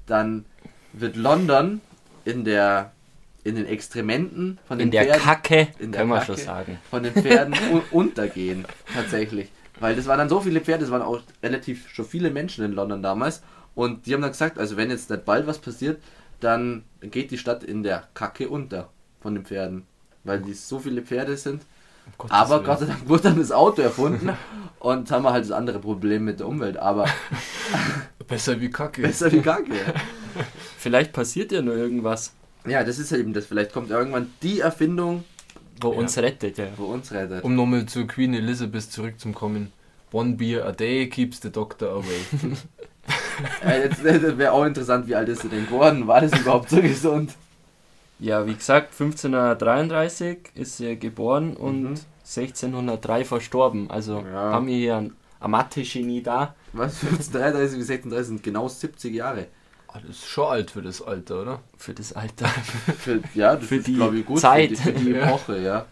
[0.04, 0.44] dann
[0.92, 1.80] wird London
[2.26, 2.92] in der
[3.44, 6.36] in den Extrementen von den in der Pferden Kacke, in der können wir Kacke schon
[6.36, 6.78] sagen.
[6.90, 9.48] von den Pferden un untergehen, tatsächlich.
[9.80, 12.72] Weil das waren dann so viele Pferde, es waren auch relativ schon viele Menschen in
[12.72, 13.42] London damals.
[13.74, 16.00] Und die haben dann gesagt, also wenn jetzt nicht bald was passiert,
[16.40, 19.86] dann geht die Stadt in der Kacke unter von den Pferden.
[20.22, 21.62] Weil die so viele Pferde sind.
[22.18, 22.62] Gottes Aber.
[22.62, 24.30] Gott sei Dank wurde dann das Auto erfunden
[24.78, 26.76] und haben wir halt das andere Problem mit der Umwelt.
[26.76, 27.06] Aber
[28.28, 29.02] Besser wie Kacke.
[29.02, 29.72] besser wie Kacke.
[30.78, 32.32] Vielleicht passiert ja nur irgendwas,
[32.66, 33.46] Ja, das ist halt eben das.
[33.46, 35.24] Vielleicht kommt irgendwann die Erfindung,
[35.80, 35.98] wo Ja.
[35.98, 36.58] uns rettet.
[36.58, 36.66] Ja.
[36.76, 37.42] wo uns rettet.
[37.44, 39.72] Um nochmal zu Queen Elizabeth zurückzukommen.
[40.12, 42.20] One beer a day keeps the doctor away.
[43.66, 46.06] Äh, jetzt das wäre auch interessant, wie alt ist sie denn geworden?
[46.06, 47.34] War das überhaupt so gesund?
[48.20, 51.94] ja, wie gesagt, 1533 ist sie geboren und Mhm.
[52.24, 53.90] 1603 verstorben.
[53.90, 54.52] Also Ja.
[54.52, 55.12] haben wir hier ein,
[55.46, 56.54] Mathe-Genie da.
[56.72, 56.94] Was?
[57.02, 59.48] 1533 bis 36 sind genau 70 Jahre.
[59.94, 61.60] Ah, das ist schon alt für das Alter, oder?
[61.78, 62.48] Für das Alter.
[62.98, 64.40] Für, ja, das Für ist, die glaube ich, gut.
[64.40, 64.76] Zeit.
[64.76, 65.26] Für die, für die Ja.
[65.26, 65.86] Epoche, ja.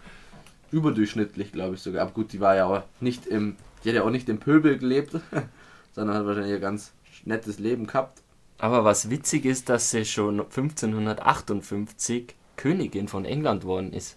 [0.72, 2.02] Überdurchschnittlich, glaube ich sogar.
[2.02, 4.76] Aber gut, die war ja auch nicht im, die hat ja auch nicht im Pöbel
[4.76, 5.12] gelebt,
[5.92, 6.92] sondern hat wahrscheinlich ein ganz
[7.24, 8.22] nettes Leben gehabt.
[8.58, 14.16] Aber was witzig ist, dass sie schon 1558 Königin von England worden ist.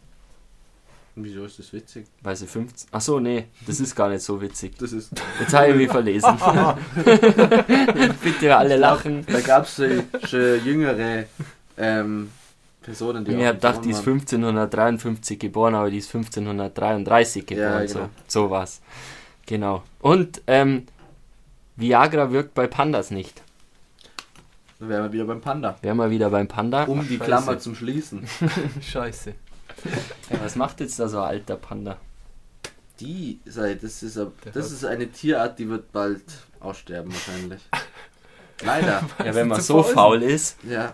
[1.18, 2.08] Wieso ist das witzig?
[2.22, 2.90] Weil sie 15.
[2.92, 4.78] Achso, nee, das ist gar nicht so witzig.
[4.78, 5.14] Das ist.
[5.40, 6.38] Jetzt habe ich mich verlesen.
[8.24, 9.26] Bitte alle lachen.
[9.26, 11.24] Da gab es schon, jüngere
[11.78, 12.32] ähm,
[12.82, 14.16] Personen, die Ich habe gedacht, die ist waren.
[14.16, 17.82] 1553 geboren, aber die ist 1533 geboren.
[17.82, 18.10] Ja, So, genau.
[18.28, 18.82] so war's.
[19.46, 19.84] Genau.
[20.02, 20.86] Und ähm,
[21.78, 23.42] Viagra wirkt bei Pandas nicht.
[24.80, 25.78] Dann wären wir wieder beim Panda.
[25.82, 26.84] Wären wir wieder beim Panda.
[26.84, 27.24] Um die Scheiße.
[27.26, 28.28] Klammer zum Schließen.
[28.82, 29.34] Scheiße.
[30.30, 31.98] Ja, was macht jetzt da so ein alter Panda?
[33.00, 36.24] Die, sei- das ist, a- das ist eine Tierart, die wird bald
[36.60, 37.62] aussterben wahrscheinlich.
[38.64, 39.04] Leider.
[39.24, 40.58] Ja, wenn man so faul ist.
[40.64, 40.94] Ja.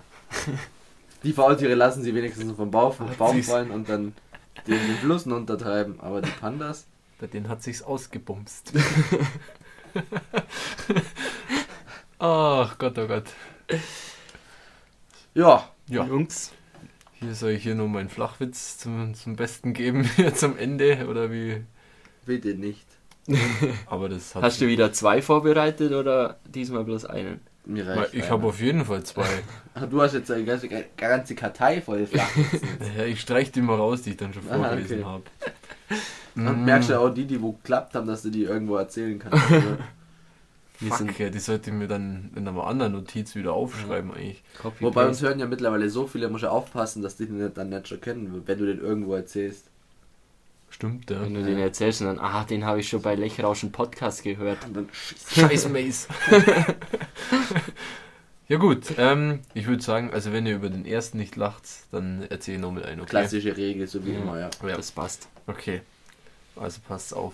[1.24, 4.14] Die Faultiere lassen sie wenigstens vom Baum, vom Baum fallen und dann
[4.68, 6.00] den, den Fluss untertreiben.
[6.02, 6.86] Aber die Pandas,
[7.20, 8.74] Bei denen hat sich's ausgebumst.
[12.20, 13.26] Ach Gott, oh Gott.
[15.34, 16.52] Ja, Ja, Jungs,
[17.22, 21.32] hier soll ich hier nur meinen Flachwitz zum, zum Besten geben, hier zum Ende, oder
[21.32, 21.64] wie?
[22.26, 22.86] bitte nicht.
[23.86, 27.42] Aber das hat hast du wieder zwei vorbereitet oder diesmal bloß einen?
[27.66, 29.28] Mir reicht Ich habe auf jeden Fall zwei.
[29.90, 30.68] Du hast jetzt eine ganze,
[30.98, 32.30] ganze Kartei voll flach.
[32.98, 35.06] ja, ich streiche die mal raus, die ich dann schon vorgelesen okay.
[35.06, 35.24] habe.
[36.36, 39.46] Dann merkst du auch die, die wo geklappt haben, dass du die irgendwo erzählen kannst.
[40.82, 44.12] Wir Fuck, sind ja, die sollte ich mir dann in einer anderen Notiz wieder aufschreiben
[44.12, 44.44] eigentlich.
[44.60, 47.70] Copy Wobei uns hören ja mittlerweile so viele, musst du aufpassen, dass die den dann
[47.70, 49.66] nicht schon kennen, wenn du den irgendwo erzählst.
[50.72, 51.22] Stimmt, ja.
[51.22, 54.66] Wenn du den erzählst und dann, ah, den habe ich schon bei Lechrauschen Podcast gehört.
[54.66, 54.90] Und dann
[55.30, 56.08] Scheiß Mace.
[58.48, 62.26] ja gut, ähm, ich würde sagen, also wenn ihr über den ersten nicht lacht, dann
[62.30, 63.10] erzähl ich noch mit ein, okay?
[63.10, 64.20] klassische Regel, so wie Ja.
[64.20, 64.50] immer, ja.
[64.66, 65.28] Ja, Das passt.
[65.46, 65.82] okay.
[66.56, 67.34] Also passt auf.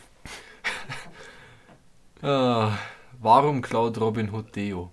[2.22, 2.78] ah,
[3.20, 4.92] warum klaut Robin Hood Deo?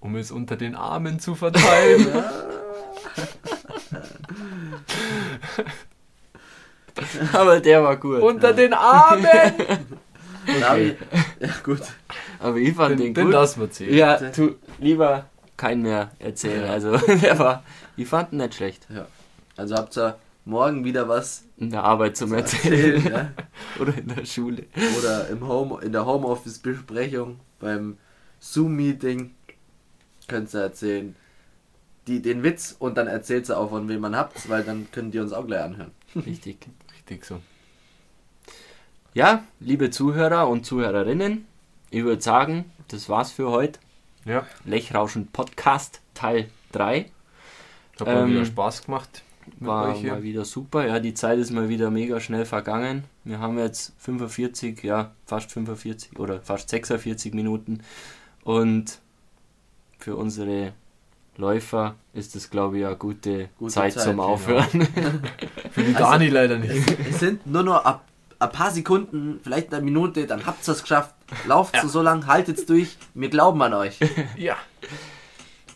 [0.00, 2.06] Um es unter den Armen zu verteilen.
[7.32, 8.22] Aber der war gut.
[8.22, 9.26] unter den Armen!
[10.46, 11.80] Ich, ja gut.
[12.38, 13.32] Aber ich fand Den, den, den gut.
[13.34, 13.94] lassen wir zählen.
[13.94, 15.26] Ja, tu lieber
[15.56, 16.64] keinen mehr erzählen.
[16.66, 16.72] Ja.
[16.72, 17.64] Also, der war,
[17.96, 18.86] ich fand ihn nicht schlecht.
[19.56, 22.96] Also habt ihr morgen wieder was In der Arbeit zum zu Erzählen.
[22.96, 23.32] erzählen, ja?
[23.80, 24.64] Oder in der Schule.
[24.98, 27.96] Oder im Home, in der Homeoffice-Besprechung, beim
[28.40, 29.34] Zoom-Meeting,
[30.28, 31.16] könnt ihr erzählen,
[32.06, 35.10] die, den Witz und dann erzählt sie auch, von wem man habt, weil dann können
[35.10, 35.92] die uns auch gleich anhören.
[36.14, 36.58] Richtig.
[36.94, 37.40] Richtig so.
[39.14, 41.46] Ja, liebe Zuhörer und Zuhörerinnen,
[41.90, 43.80] ich würde sagen, das war's für heute.
[44.26, 47.10] Ja, Lechrauschen Podcast Teil 3.
[47.98, 49.22] hat Ähm, wieder Spaß gemacht
[49.60, 50.86] War mal wieder super.
[50.86, 53.04] Ja, die Zeit ist mal wieder mega schnell vergangen.
[53.24, 57.80] Wir haben jetzt 45, ja, fast 45 oder fast 46 Minuten.
[58.44, 59.00] Und
[59.98, 60.72] für unsere
[61.36, 64.24] Läufer ist das, glaube ich, eine gute, Gute Zeit, Zeit, zum genau.
[64.24, 64.66] Aufhören.
[65.70, 66.98] Für die Dani leider nicht.
[67.10, 68.04] Es sind nur noch ab,
[68.38, 71.14] ein paar Sekunden, vielleicht eine Minute, dann habt ihr es geschafft.
[71.46, 72.96] Lauft so lang, haltet's durch.
[73.14, 73.98] Wir glauben an euch.
[74.36, 74.56] Ja.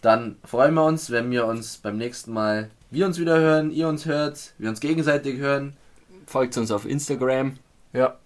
[0.02, 3.88] Dann freuen wir uns, wenn wir uns beim nächsten Mal, wir uns wieder hören, ihr
[3.88, 5.74] uns hört, wir uns gegenseitig hören.
[6.26, 7.55] Folgt uns auf Instagram.
[7.93, 8.18] Ja.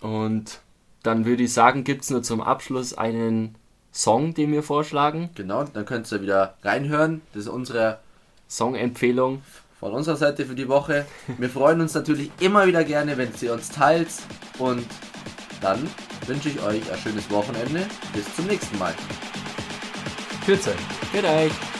[0.00, 0.60] Und
[1.02, 3.54] dann würde ich sagen, gibt es nur zum Abschluss einen
[3.92, 5.30] Song, den wir vorschlagen.
[5.34, 7.22] Genau, dann könnt ihr wieder reinhören.
[7.32, 7.98] Das ist unsere
[8.48, 9.42] Songempfehlung.
[9.78, 11.06] von unserer Seite für die Woche.
[11.38, 14.08] Wir freuen uns natürlich immer wieder gerne, wenn ihr uns teilt.
[14.58, 14.86] Und
[15.60, 15.88] dann
[16.26, 17.86] wünsche ich euch ein schönes Wochenende.
[18.12, 18.94] Bis zum nächsten Mal.
[20.44, 20.76] Viel Zeit.
[21.12, 21.79] Für euch.